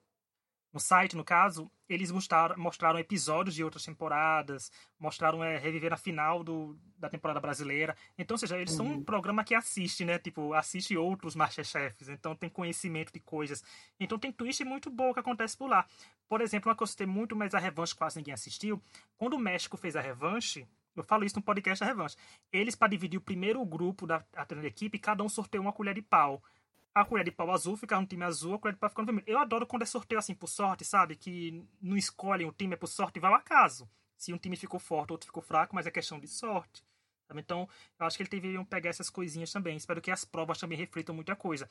no 0.73 0.79
site, 0.79 1.17
no 1.17 1.23
caso, 1.23 1.69
eles 1.89 2.11
mostraram, 2.11 2.55
mostraram 2.57 2.97
episódios 2.97 3.53
de 3.53 3.63
outras 3.63 3.83
temporadas, 3.83 4.71
mostraram 4.97 5.43
é, 5.43 5.57
reviver 5.57 5.91
a 5.91 5.97
final 5.97 6.43
do, 6.43 6.79
da 6.97 7.09
temporada 7.09 7.39
brasileira. 7.39 7.95
Então, 8.17 8.35
ou 8.35 8.37
seja, 8.37 8.57
eles 8.57 8.71
uhum. 8.71 8.77
são 8.77 8.85
um 8.85 8.93
uhum. 8.95 9.03
programa 9.03 9.43
que 9.43 9.53
assiste, 9.53 10.05
né? 10.05 10.17
Tipo, 10.17 10.53
assiste 10.53 10.95
outros 10.95 11.35
Masterchefs, 11.35 12.07
então 12.07 12.35
tem 12.35 12.49
conhecimento 12.49 13.11
de 13.11 13.19
coisas. 13.19 13.63
Então 13.99 14.17
tem 14.17 14.31
twist 14.31 14.63
muito 14.63 14.89
bom 14.89 15.13
que 15.13 15.19
acontece 15.19 15.57
por 15.57 15.69
lá. 15.69 15.85
Por 16.29 16.39
exemplo, 16.39 16.69
uma 16.69 16.75
coisa 16.75 16.89
que 16.89 17.03
eu 17.03 17.05
citei 17.05 17.07
muito, 17.07 17.35
mas 17.35 17.53
a 17.53 17.59
revanche 17.59 17.93
quase 17.93 18.17
ninguém 18.17 18.33
assistiu. 18.33 18.81
Quando 19.17 19.33
o 19.33 19.39
México 19.39 19.75
fez 19.75 19.97
a 19.97 20.01
revanche, 20.01 20.65
eu 20.95 21.03
falo 21.03 21.23
isso 21.23 21.37
no 21.37 21.41
podcast 21.41 21.79
da 21.79 21.85
Revanche. 21.85 22.17
Eles, 22.51 22.75
para 22.75 22.89
dividir 22.89 23.17
o 23.17 23.21
primeiro 23.21 23.63
grupo 23.65 24.05
da, 24.05 24.23
da 24.33 24.67
equipe, 24.67 24.99
cada 24.99 25.23
um 25.23 25.29
sorteia 25.29 25.61
uma 25.61 25.71
colher 25.71 25.95
de 25.95 26.01
pau. 26.01 26.43
A 26.93 27.05
colher 27.05 27.23
de 27.23 27.31
pau 27.31 27.49
azul 27.51 27.77
fica 27.77 27.99
no 27.99 28.05
time 28.05 28.23
azul, 28.23 28.55
a 28.55 28.59
colher 28.59 28.73
de 28.73 28.79
pau 28.79 28.89
fica 28.89 29.01
no 29.01 29.05
vermelho. 29.05 29.27
Eu 29.27 29.39
adoro 29.39 29.65
quando 29.65 29.83
é 29.83 29.85
sorteio 29.85 30.19
assim 30.19 30.33
por 30.33 30.47
sorte, 30.47 30.83
sabe? 30.83 31.15
Que 31.15 31.65
não 31.81 31.95
escolhem 31.95 32.47
o 32.47 32.51
time, 32.51 32.73
é 32.73 32.77
por 32.77 32.87
sorte 32.87 33.17
e 33.17 33.19
vai 33.19 33.31
ao 33.31 33.37
acaso. 33.37 33.89
Se 34.17 34.33
um 34.33 34.37
time 34.37 34.55
ficou 34.55 34.79
forte, 34.79 35.11
outro 35.11 35.25
ficou 35.25 35.41
fraco, 35.41 35.73
mas 35.73 35.87
é 35.87 35.91
questão 35.91 36.19
de 36.19 36.27
sorte. 36.27 36.83
Então, 37.33 37.67
eu 37.99 38.05
acho 38.05 38.17
que 38.17 38.23
eles 38.23 38.29
deveriam 38.29 38.65
pegar 38.65 38.89
essas 38.89 39.09
coisinhas 39.09 39.51
também. 39.51 39.77
Espero 39.77 40.01
que 40.01 40.11
as 40.11 40.25
provas 40.25 40.59
também 40.59 40.77
reflitam 40.77 41.15
muita 41.15 41.35
coisa. 41.35 41.69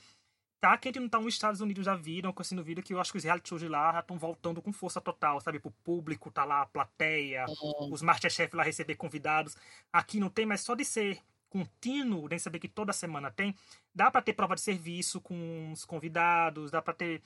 Tá 0.60 0.76
que 0.76 0.88
a 0.88 0.90
gente 0.90 1.00
não 1.00 1.08
tá 1.08 1.18
nos 1.18 1.32
Estados 1.32 1.60
Unidos 1.62 1.86
da 1.86 1.94
vida, 1.94 2.32
assim 2.36 2.54
no 2.54 2.62
vídeo, 2.62 2.82
que 2.82 2.92
eu 2.92 3.00
acho 3.00 3.12
que 3.12 3.18
os 3.18 3.24
reality 3.24 3.48
shows 3.48 3.62
de 3.62 3.68
lá 3.68 3.92
já 3.94 4.00
estão 4.00 4.18
voltando 4.18 4.60
com 4.60 4.72
força 4.72 5.00
total, 5.00 5.40
sabe? 5.40 5.58
Pro 5.58 5.70
público, 5.70 6.30
tá 6.30 6.44
lá 6.44 6.62
a 6.62 6.66
plateia, 6.66 7.46
uhum. 7.48 7.92
os 7.92 8.02
Masterchef 8.02 8.54
lá 8.54 8.62
receber 8.62 8.94
convidados. 8.96 9.56
Aqui 9.90 10.20
não 10.20 10.28
tem, 10.28 10.44
mas 10.44 10.60
só 10.60 10.74
de 10.74 10.84
ser 10.84 11.18
contínuo, 11.50 12.28
nem 12.28 12.38
saber 12.38 12.58
que 12.58 12.68
toda 12.68 12.92
semana 12.92 13.30
tem, 13.30 13.54
dá 13.94 14.10
para 14.10 14.22
ter 14.22 14.32
prova 14.32 14.54
de 14.54 14.62
serviço 14.62 15.20
com 15.20 15.70
os 15.72 15.84
convidados, 15.84 16.70
dá 16.70 16.80
para 16.80 16.94
ter. 16.94 17.22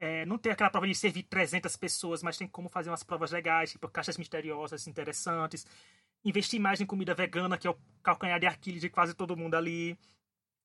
É, 0.00 0.26
não 0.26 0.38
tem 0.38 0.52
aquela 0.52 0.70
prova 0.70 0.86
de 0.86 0.94
servir 0.94 1.22
300 1.24 1.76
pessoas, 1.76 2.22
mas 2.22 2.36
tem 2.36 2.46
como 2.46 2.68
fazer 2.68 2.90
umas 2.90 3.02
provas 3.02 3.32
legais, 3.32 3.72
tipo 3.72 3.88
caixas 3.88 4.18
misteriosas 4.18 4.86
interessantes. 4.86 5.66
Investir 6.24 6.60
mais 6.60 6.80
em 6.80 6.86
comida 6.86 7.14
vegana, 7.14 7.56
que 7.56 7.66
é 7.66 7.70
o 7.70 7.78
calcanhar 8.02 8.38
de 8.38 8.46
Aquiles 8.46 8.80
de 8.80 8.90
quase 8.90 9.14
todo 9.14 9.36
mundo 9.36 9.54
ali 9.54 9.98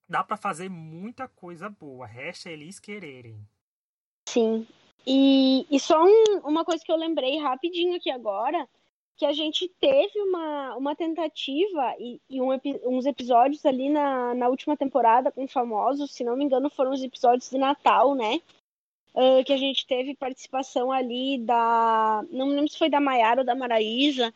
dá 0.08 0.24
para 0.24 0.38
fazer 0.38 0.70
muita 0.70 1.28
coisa 1.28 1.70
boa. 1.70 2.06
Resta 2.06 2.50
eles 2.50 2.80
quererem. 2.80 3.40
Sim. 4.28 4.68
E, 5.06 5.66
e 5.70 5.80
só 5.80 6.04
um, 6.04 6.40
uma 6.46 6.64
coisa 6.64 6.84
que 6.84 6.92
eu 6.92 6.96
lembrei 6.96 7.38
rapidinho 7.40 7.96
aqui 7.96 8.10
agora, 8.10 8.68
que 9.16 9.26
a 9.26 9.34
gente 9.34 9.70
teve 9.80 10.20
uma, 10.22 10.76
uma 10.76 10.96
tentativa 10.96 11.96
e, 12.00 12.20
e 12.30 12.42
um, 12.42 12.50
uns 12.86 13.06
episódios 13.06 13.66
ali 13.66 13.90
na, 13.90 14.34
na 14.34 14.48
última 14.48 14.76
temporada 14.76 15.32
com 15.32 15.48
famosos, 15.48 16.12
se 16.12 16.24
não 16.24 16.36
me 16.36 16.44
engano, 16.44 16.70
foram 16.70 16.92
os 16.92 17.04
episódios 17.04 17.50
de 17.50 17.58
Natal, 17.58 18.16
né? 18.16 18.42
Uh, 19.14 19.44
que 19.46 19.54
a 19.54 19.58
gente 19.58 19.86
teve 19.86 20.16
participação 20.16 20.92
ali 20.92 21.38
da. 21.38 22.26
Não 22.32 22.48
me 22.48 22.56
lembro 22.56 22.72
se 22.72 22.80
foi 22.80 22.90
da 22.90 23.00
Maiara 23.00 23.42
ou 23.42 23.46
da 23.46 23.54
Maraísa, 23.54 24.34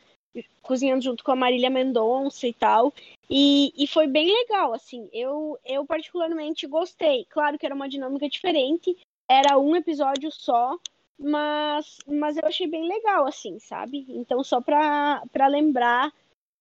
cozinhando 0.62 1.04
junto 1.04 1.24
com 1.24 1.32
a 1.32 1.36
Marília 1.36 1.70
Mendonça 1.70 2.48
e 2.48 2.54
tal. 2.54 2.94
E, 3.28 3.74
e 3.76 3.88
foi 3.88 4.06
bem 4.06 4.32
legal, 4.32 4.74
assim. 4.74 5.10
Eu, 5.12 5.58
eu 5.66 5.84
particularmente 5.84 6.68
gostei. 6.68 7.26
Claro 7.26 7.58
que 7.58 7.66
era 7.66 7.74
uma 7.74 7.90
dinâmica 7.90 8.30
diferente, 8.30 8.96
era 9.28 9.58
um 9.58 9.76
episódio 9.76 10.32
só, 10.32 10.78
mas, 11.19 11.97
mas 12.08 12.38
eu 12.38 12.47
achei 12.47 12.67
bem 12.67 12.88
legal, 12.88 13.25
assim, 13.25 13.60
sabe? 13.60 14.06
Então, 14.10 14.43
só 14.43 14.62
pra, 14.62 15.23
pra 15.32 15.47
lembrar 15.47 16.13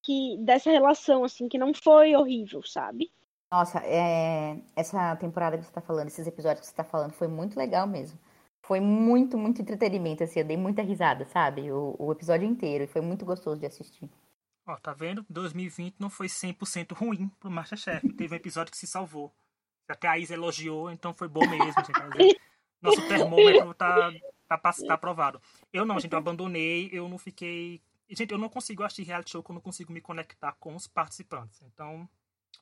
que 0.02 0.36
dessa 0.38 0.70
relação, 0.70 1.24
assim, 1.24 1.48
que 1.48 1.58
não 1.58 1.74
foi 1.74 2.14
horrível, 2.16 2.62
sabe? 2.62 3.10
Nossa, 3.50 3.80
é... 3.84 4.60
essa 4.74 5.14
temporada 5.16 5.58
que 5.58 5.64
você 5.64 5.72
tá 5.72 5.80
falando, 5.80 6.08
esses 6.08 6.26
episódios 6.26 6.60
que 6.60 6.66
você 6.66 6.74
tá 6.74 6.84
falando, 6.84 7.12
foi 7.12 7.28
muito 7.28 7.56
legal 7.56 7.86
mesmo. 7.86 8.18
Foi 8.64 8.80
muito, 8.80 9.38
muito 9.38 9.62
entretenimento, 9.62 10.24
assim, 10.24 10.40
eu 10.40 10.46
dei 10.46 10.56
muita 10.56 10.82
risada, 10.82 11.24
sabe? 11.26 11.70
O, 11.70 11.94
o 11.98 12.12
episódio 12.12 12.46
inteiro, 12.46 12.84
e 12.84 12.88
foi 12.88 13.00
muito 13.00 13.24
gostoso 13.24 13.60
de 13.60 13.66
assistir. 13.66 14.10
Ó, 14.66 14.76
tá 14.76 14.92
vendo? 14.92 15.24
2020 15.30 15.94
não 16.00 16.10
foi 16.10 16.26
100% 16.26 16.92
ruim 16.92 17.28
pro 17.38 17.50
Masterchef. 17.50 18.12
Teve 18.14 18.34
um 18.34 18.36
episódio 18.36 18.72
que 18.72 18.78
se 18.78 18.86
salvou. 18.86 19.32
Até 19.88 20.08
a 20.08 20.18
Isa 20.18 20.34
elogiou, 20.34 20.90
então 20.90 21.14
foi 21.14 21.28
bom 21.28 21.46
mesmo, 21.48 21.72
gente. 21.84 22.40
Nosso 22.82 23.06
termômetro 23.06 23.72
tá, 23.74 24.10
tá, 24.48 24.58
tá 24.58 24.94
aprovado. 24.94 25.40
Eu 25.72 25.84
não, 25.84 25.98
gente, 25.98 26.12
eu 26.12 26.18
abandonei, 26.18 26.88
eu 26.92 27.08
não 27.08 27.18
fiquei... 27.18 27.80
Gente, 28.08 28.30
eu 28.30 28.38
não 28.38 28.48
consigo 28.48 28.84
assistir 28.84 29.02
reality 29.02 29.30
show 29.30 29.42
quando 29.42 29.56
eu 29.56 29.60
não 29.60 29.62
consigo 29.62 29.92
me 29.92 30.00
conectar 30.00 30.52
com 30.60 30.74
os 30.76 30.86
participantes. 30.86 31.60
Então, 31.62 32.08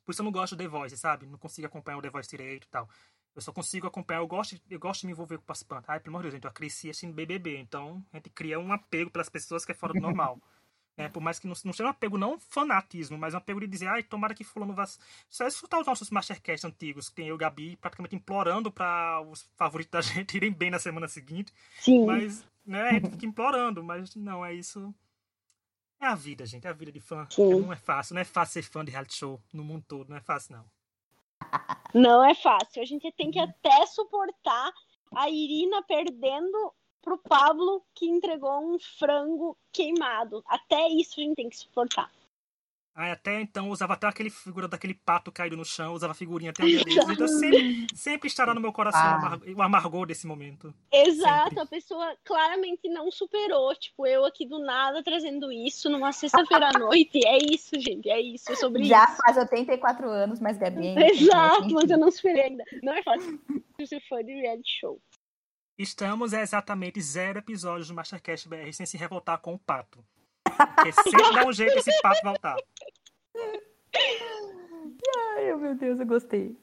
por 0.05 0.13
isso 0.13 0.23
eu 0.23 0.25
não 0.25 0.33
gosto 0.33 0.57
do 0.57 0.59
The 0.63 0.69
Voice, 0.69 0.97
sabe? 0.97 1.27
Não 1.27 1.39
consigo 1.39 1.67
acompanhar 1.67 1.99
o 1.99 2.03
The 2.03 2.11
Voice 2.11 2.31
direito 2.31 2.65
e 2.65 2.69
tal. 2.69 2.89
Eu 3.35 3.43
só 3.43 3.53
consigo 3.53 3.87
acompanhar, 3.87 4.21
eu 4.21 4.27
gosto, 4.27 4.57
eu 4.71 4.79
gosto 4.79 5.01
de 5.01 5.07
me 5.07 5.13
envolver 5.13 5.37
com 5.37 5.43
o 5.43 5.47
participante. 5.47 5.87
Ai, 5.89 5.99
pelo 5.99 6.15
amor 6.15 6.23
de 6.23 6.27
Deus, 6.27 6.35
gente, 6.35 6.45
eu 6.45 6.53
cresci 6.53 6.89
assistindo 6.89 7.13
BBB, 7.13 7.59
então 7.59 8.05
a 8.13 8.17
gente 8.17 8.31
cria 8.31 8.61
um 8.61 8.73
apego 8.73 9.11
pelas 9.11 9.29
pessoas 9.29 9.65
que 9.65 9.73
é 9.73 9.75
fora 9.75 9.93
do 9.93 10.01
normal. 10.01 10.41
É, 10.97 11.09
por 11.09 11.21
mais 11.21 11.41
que 11.41 11.47
não, 11.47 11.55
não 11.65 11.73
seja 11.73 11.87
um 11.87 11.91
apego, 11.91 12.17
não 12.17 12.39
fanatismo, 12.39 13.19
mas 13.19 13.35
um 13.35 13.39
apego 13.39 13.61
de 13.61 13.67
dizer, 13.67 13.89
ai, 13.89 14.03
tomara 14.03 14.35
que 14.35 14.45
fulano 14.45 14.73
vá. 14.73 14.85
Só 15.29 15.45
escutar 15.47 15.81
os 15.81 15.87
nossos 15.87 16.09
Mastercast 16.09 16.67
antigos, 16.67 17.09
que 17.09 17.17
tem 17.17 17.27
eu 17.27 17.33
e 17.33 17.35
o 17.35 17.39
Gabi 17.39 17.77
praticamente 17.77 18.15
implorando 18.15 18.71
para 18.71 19.21
os 19.23 19.43
favoritos 19.57 19.91
da 19.91 20.01
gente 20.15 20.37
irem 20.37 20.53
bem 20.53 20.71
na 20.71 20.79
semana 20.79 21.09
seguinte. 21.09 21.53
Sim. 21.81 22.07
Mas, 22.07 22.47
né, 22.65 22.83
a 22.83 22.93
gente 22.93 23.11
fica 23.11 23.27
implorando, 23.27 23.83
mas 23.83 24.15
não, 24.15 24.45
é 24.45 24.55
isso. 24.55 24.95
É 26.01 26.07
a 26.07 26.15
vida, 26.15 26.47
gente, 26.47 26.67
é 26.67 26.71
a 26.71 26.75
vida 26.75 26.93
de 26.93 27.01
fã. 27.01 27.27
Sim. 27.29 27.61
Não 27.61 27.73
é 27.73 27.77
fácil, 27.77 28.15
não 28.15 28.23
é 28.23 28.25
fácil 28.25 28.63
ser 28.63 28.71
fã 28.71 28.85
de 28.85 28.93
reality 28.93 29.17
show 29.17 29.43
no 29.53 29.65
mundo 29.65 29.85
todo, 29.89 30.11
não 30.11 30.17
é 30.17 30.21
fácil, 30.21 30.57
não. 30.57 30.65
Não 31.93 32.25
é 32.25 32.35
fácil. 32.35 32.83
A 32.83 32.85
gente 32.85 33.11
tem 33.13 33.31
que 33.31 33.39
até 33.39 33.87
suportar 33.87 34.73
a 35.15 35.29
Irina 35.29 35.83
perdendo 35.83 36.73
pro 37.05 37.19
Pablo 37.19 37.83
que 37.95 38.07
entregou 38.07 38.75
um 38.75 38.79
frango 38.99 39.57
queimado. 39.73 40.43
Até 40.49 40.89
isso 40.89 41.21
a 41.21 41.23
gente 41.23 41.37
tem 41.37 41.49
que 41.51 41.57
suportar. 41.57 42.11
Ah, 42.97 43.11
até 43.11 43.41
então 43.41 43.71
usava 43.71 43.95
até 43.95 44.07
aquele 44.07 44.31
figura 44.31 44.69
daquele 44.69 44.95
pato 44.95 45.33
caído 45.33 45.57
no 45.57 45.65
chão, 45.65 45.95
usava 45.95 46.15
figurinha 46.15 46.53
até 46.53 46.63
o. 46.63 46.69
Então 46.69 47.27
sempre, 47.27 47.87
sempre 47.93 48.29
estará 48.29 48.55
no 48.55 48.61
meu 48.61 48.73
coração 48.73 49.01
Ah. 49.03 49.37
o 49.57 49.61
amargor 49.63 50.07
desse 50.07 50.29
momento. 50.29 50.73
Exato, 50.93 51.49
Sempre. 51.49 51.61
a 51.61 51.67
pessoa 51.67 52.17
claramente 52.25 52.89
não 52.89 53.11
superou. 53.11 53.75
Tipo, 53.75 54.07
eu 54.07 54.25
aqui 54.25 54.47
do 54.47 54.61
nada 54.61 55.03
trazendo 55.03 55.51
isso 55.51 55.91
numa 55.91 56.13
sexta-feira 56.13 56.69
à 56.69 56.71
noite. 56.79 57.19
É 57.27 57.37
isso, 57.53 57.71
gente, 57.81 58.09
é 58.09 58.21
isso, 58.21 58.53
é 58.53 58.55
sobre 58.55 58.85
Já 58.85 59.03
isso. 59.07 59.17
faz 59.27 59.37
84 59.39 60.09
anos, 60.09 60.39
mas 60.39 60.57
Gabi 60.57 60.87
ainda 60.95 61.05
Exato, 61.09 61.57
continua 61.63 61.81
mas 61.83 61.91
eu 61.91 61.99
não 61.99 62.11
superei 62.13 62.43
ainda. 62.45 62.65
Não 62.81 62.93
é 62.93 63.03
fácil 63.03 63.41
ser 63.89 64.01
fã 64.09 64.23
de 64.25 64.33
reality 64.41 64.71
show. 64.81 65.01
Estamos 65.77 66.33
a 66.33 66.41
exatamente 66.41 67.01
zero 67.01 67.41
episódios 67.41 67.89
do 67.89 67.95
Mastercast 67.95 68.49
BR 68.49 68.73
sem 68.73 68.87
se 68.87 68.97
revoltar 68.97 69.39
com 69.39 69.55
o 69.55 69.59
pato. 69.59 70.05
Porque 70.45 70.93
sempre 70.93 71.35
dá 71.35 71.45
um 71.45 71.53
jeito 71.53 71.77
esse 71.77 71.91
pato 72.01 72.21
voltar. 72.23 72.57
Ai, 75.37 75.53
meu 75.57 75.75
Deus, 75.75 75.99
eu 75.99 76.07
gostei. 76.07 76.57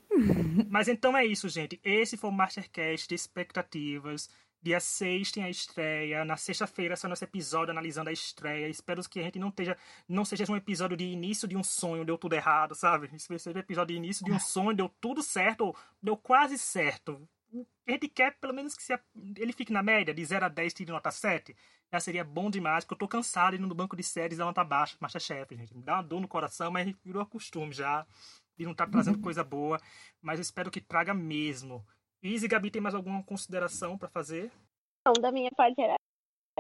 Mas 0.70 0.88
então 0.88 1.18
é 1.18 1.26
isso, 1.26 1.50
gente. 1.50 1.78
Esse 1.84 2.16
foi 2.16 2.30
o 2.30 2.34
Mastercast 2.34 3.10
de 3.10 3.16
expectativas. 3.16 4.30
Dia 4.64 4.80
6 4.80 5.32
tem 5.34 5.44
a 5.44 5.50
estreia. 5.50 6.24
Na 6.24 6.38
sexta-feira 6.38 6.96
sai 6.96 7.10
nosso 7.10 7.26
episódio 7.26 7.72
analisando 7.72 8.10
a 8.10 8.14
estreia. 8.14 8.70
Espero 8.70 9.02
que 9.10 9.20
a 9.20 9.24
gente 9.24 9.40
não, 9.40 9.50
esteja, 9.50 9.76
não 10.08 10.24
seja 10.24 10.50
um 10.50 10.56
episódio 10.56 10.96
de 10.96 11.04
início 11.04 11.50
de 11.50 11.58
um 11.58 11.64
sonho, 11.64 12.06
deu 12.06 12.18
tudo 12.18 12.34
errado, 12.34 12.76
sabe? 12.76 13.10
Isso 13.14 13.38
ser 13.40 13.58
um 13.58 13.60
episódio 13.60 13.94
de 13.94 13.98
início 13.98 14.24
de 14.24 14.32
um 14.32 14.40
sonho, 14.40 14.74
deu 14.74 14.88
tudo 15.02 15.22
certo, 15.22 15.66
ou 15.66 15.76
deu 16.02 16.16
quase 16.16 16.58
certo. 16.58 17.28
A 17.88 17.92
gente 17.92 18.08
quer, 18.08 18.38
pelo 18.40 18.54
menos, 18.54 18.76
que 18.76 18.84
se 18.84 18.98
ele 19.38 19.52
fique 19.52 19.74
na 19.74 19.84
média, 19.84 20.14
de 20.14 20.24
0 20.24 20.46
a 20.46 20.50
10, 20.50 20.74
tire 20.74 20.92
nota 20.92 21.12
7. 21.12 21.56
Já 21.92 22.00
seria 22.00 22.24
bom 22.24 22.50
demais, 22.50 22.86
porque 22.86 22.94
eu 22.94 23.00
tô 23.00 23.08
cansado 23.08 23.58
de 23.58 23.62
ir 23.62 23.68
no 23.68 23.76
banco 23.76 23.98
de 23.98 24.04
séries 24.04 24.38
da 24.38 24.46
nota 24.46 24.64
baixa, 24.64 24.96
Masterchef, 25.00 25.56
gente. 25.56 25.76
Me 25.76 25.84
dá 25.84 25.96
uma 25.96 26.04
dor 26.04 26.22
no 26.22 26.28
coração, 26.28 26.72
mas 26.72 26.94
virou 27.04 27.26
costume 27.26 27.74
já. 27.74 28.06
De 28.58 28.64
não 28.64 28.72
estar 28.72 28.88
trazendo 28.88 29.20
coisa 29.20 29.44
boa. 29.44 29.80
Mas 30.22 30.40
eu 30.40 30.44
espero 30.44 30.72
que 30.72 30.80
traga 30.80 31.14
mesmo. 31.14 31.86
Izzy 32.24 32.46
e 32.46 32.50
Gabi, 32.50 32.72
tem 32.72 32.82
mais 32.82 32.96
alguma 32.96 33.24
consideração 33.24 33.98
pra 33.98 34.08
fazer? 34.08 34.52
Não, 35.06 35.14
da 35.14 35.32
minha 35.32 35.50
parte 35.52 35.82
era 35.82 35.96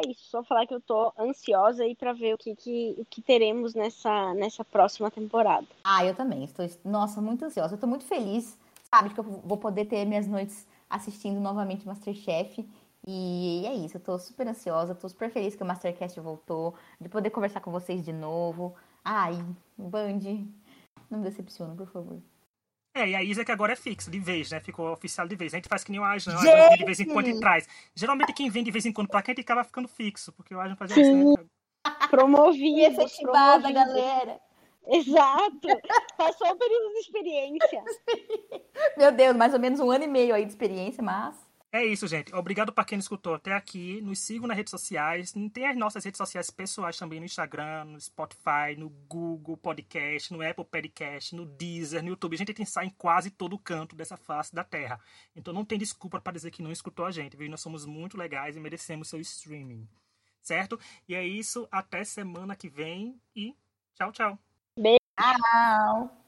isso. 0.08 0.30
Só 0.30 0.43
falar 0.43 0.65
que 0.65 0.73
eu 0.73 0.82
tô 0.82 1.13
ansiosa 1.17 1.84
aí 1.84 1.95
pra 1.95 2.12
ver 2.12 2.34
o 2.34 2.38
que, 2.38 2.56
que, 2.56 2.95
o 2.97 3.06
que 3.06 3.21
teremos 3.21 3.75
nessa, 3.75 4.34
nessa 4.34 4.65
próxima 4.65 5.12
temporada. 5.12 5.67
Ah, 5.84 6.04
eu 6.04 6.15
também. 6.15 6.43
Estou, 6.43 6.67
nossa, 6.84 7.21
muito 7.21 7.45
ansiosa. 7.45 7.75
Eu 7.75 7.80
tô 7.80 7.88
muito 7.88 8.06
feliz, 8.06 8.58
sabe, 8.93 9.13
que 9.13 9.19
eu 9.19 9.23
vou 9.23 9.58
poder 9.58 9.86
ter 9.86 10.04
minhas 10.06 10.27
noites 10.27 10.67
assistindo 10.91 11.39
novamente 11.39 11.88
Masterchef. 11.88 12.67
E 13.08 13.63
é 13.65 13.73
isso, 13.73 13.97
eu 13.97 14.01
tô 14.01 14.19
super 14.19 14.47
ansiosa, 14.47 14.93
tô 14.93 15.10
super 15.10 15.32
feliz 15.32 15.56
que 15.56 15.63
o 15.63 15.65
Mastercast 15.65 16.19
voltou, 16.19 16.75
de 16.99 17.10
poder 17.10 17.32
conversar 17.32 17.60
com 17.60 17.71
vocês 17.71 18.06
de 18.06 18.13
novo. 18.13 18.75
Ai, 19.04 19.34
Band, 19.75 20.19
não 21.10 21.19
me 21.19 21.23
decepciona, 21.23 21.73
por 21.73 21.88
favor. 21.88 22.19
É, 22.93 23.10
e 23.10 23.15
a 23.15 23.23
Isa 23.23 23.45
que 23.45 23.51
agora 23.51 23.73
é 23.73 23.75
fixa, 23.75 24.12
de 24.12 24.19
vez, 24.19 24.51
né? 24.51 24.60
Ficou 24.60 24.91
oficial 24.91 25.27
de 25.27 25.36
vez. 25.36 25.54
A 25.54 25.58
gente 25.58 25.69
faz 25.69 25.84
que 25.84 25.91
nem 25.91 25.99
o 25.99 26.04
Ajan, 26.04 26.36
de 26.77 26.86
vez 26.86 26.99
em 26.99 27.06
quando 27.06 27.27
e 27.27 27.39
traz. 27.39 27.67
Geralmente 27.95 28.34
quem 28.34 28.49
vem 28.49 28.63
de 28.63 28.69
vez 28.69 28.86
em 28.86 28.91
quando 28.91 29.08
pra 29.08 29.21
cá, 29.21 29.32
a 29.32 29.34
gente 29.34 29.45
acaba 29.45 29.63
ficando 29.63 29.88
fixo, 29.88 30.32
porque 30.34 30.54
o 30.54 30.60
Ajan 30.60 30.75
fazia 30.75 31.01
isso, 31.01 31.39
né? 31.39 31.45
Promovi, 32.10 32.82
Efetivada, 32.82 33.63
promovi. 33.63 33.73
galera. 33.73 34.39
Exato. 34.88 35.67
Passou 36.17 36.48
o 36.48 36.56
período 36.56 36.94
de 36.94 37.00
experiência. 37.00 37.84
Meu 38.98 39.12
Deus, 39.12 39.36
mais 39.36 39.54
ou 39.54 39.60
menos 39.60 39.80
um 39.80 39.91
ano 39.91 40.04
e 40.04 40.08
meio 40.08 40.34
aí 40.34 40.44
de 40.44 40.52
experiência, 40.52 41.04
mas. 41.04 41.36
É 41.74 41.86
isso, 41.86 42.06
gente. 42.06 42.36
Obrigado 42.36 42.74
pra 42.74 42.84
quem 42.84 42.98
nos 42.98 43.06
escutou 43.06 43.34
até 43.34 43.54
aqui. 43.54 44.02
Nos 44.02 44.20
sigam 44.20 44.46
nas 44.46 44.58
redes 44.58 44.72
sociais. 44.72 45.34
Tem 45.54 45.67
as 45.67 45.78
nossas 45.78 46.04
redes 46.04 46.17
sociais 46.17 46.50
pessoais 46.50 46.98
também 46.98 47.20
no 47.20 47.26
Instagram, 47.26 47.86
no 47.86 48.02
Spotify, 48.02 48.76
no 48.78 48.89
Google 48.89 49.56
Podcast, 49.56 50.34
no 50.34 50.46
Apple 50.46 50.65
Podcast, 50.65 51.34
no 51.34 51.46
Deezer, 51.46 52.04
no 52.04 52.10
YouTube. 52.10 52.34
A 52.34 52.38
gente 52.38 52.54
tem 52.54 52.65
sai 52.65 52.88
em 52.88 52.89
quase 52.89 53.32
todo 53.32 53.58
canto 53.58 53.96
dessa 53.96 54.17
face 54.17 54.54
da 54.54 54.65
Terra. 54.65 55.00
Então 55.34 55.54
não 55.54 55.63
tem 55.63 55.80
desculpa 55.80 56.20
para 56.20 56.34
dizer 56.34 56.52
que 56.52 56.62
não 56.62 56.74
escutou 56.74 57.06
a 57.06 57.12
gente, 57.12 57.38
viu? 57.38 57.50
Nós 57.50 57.62
somos 57.62 57.86
muito 57.86 58.17
legais 58.17 58.58
e 58.58 58.60
merecemos 58.60 59.08
seu 59.08 59.22
streaming. 59.22 59.88
Certo? 60.41 60.78
E 61.08 61.15
é 61.15 61.26
isso. 61.26 61.70
Até 61.72 62.04
semana 62.04 62.54
que 62.54 62.67
vem 62.67 63.17
e 63.34 63.56
tchau, 63.96 64.12
tchau. 64.12 64.50
Tchau! 65.21 66.20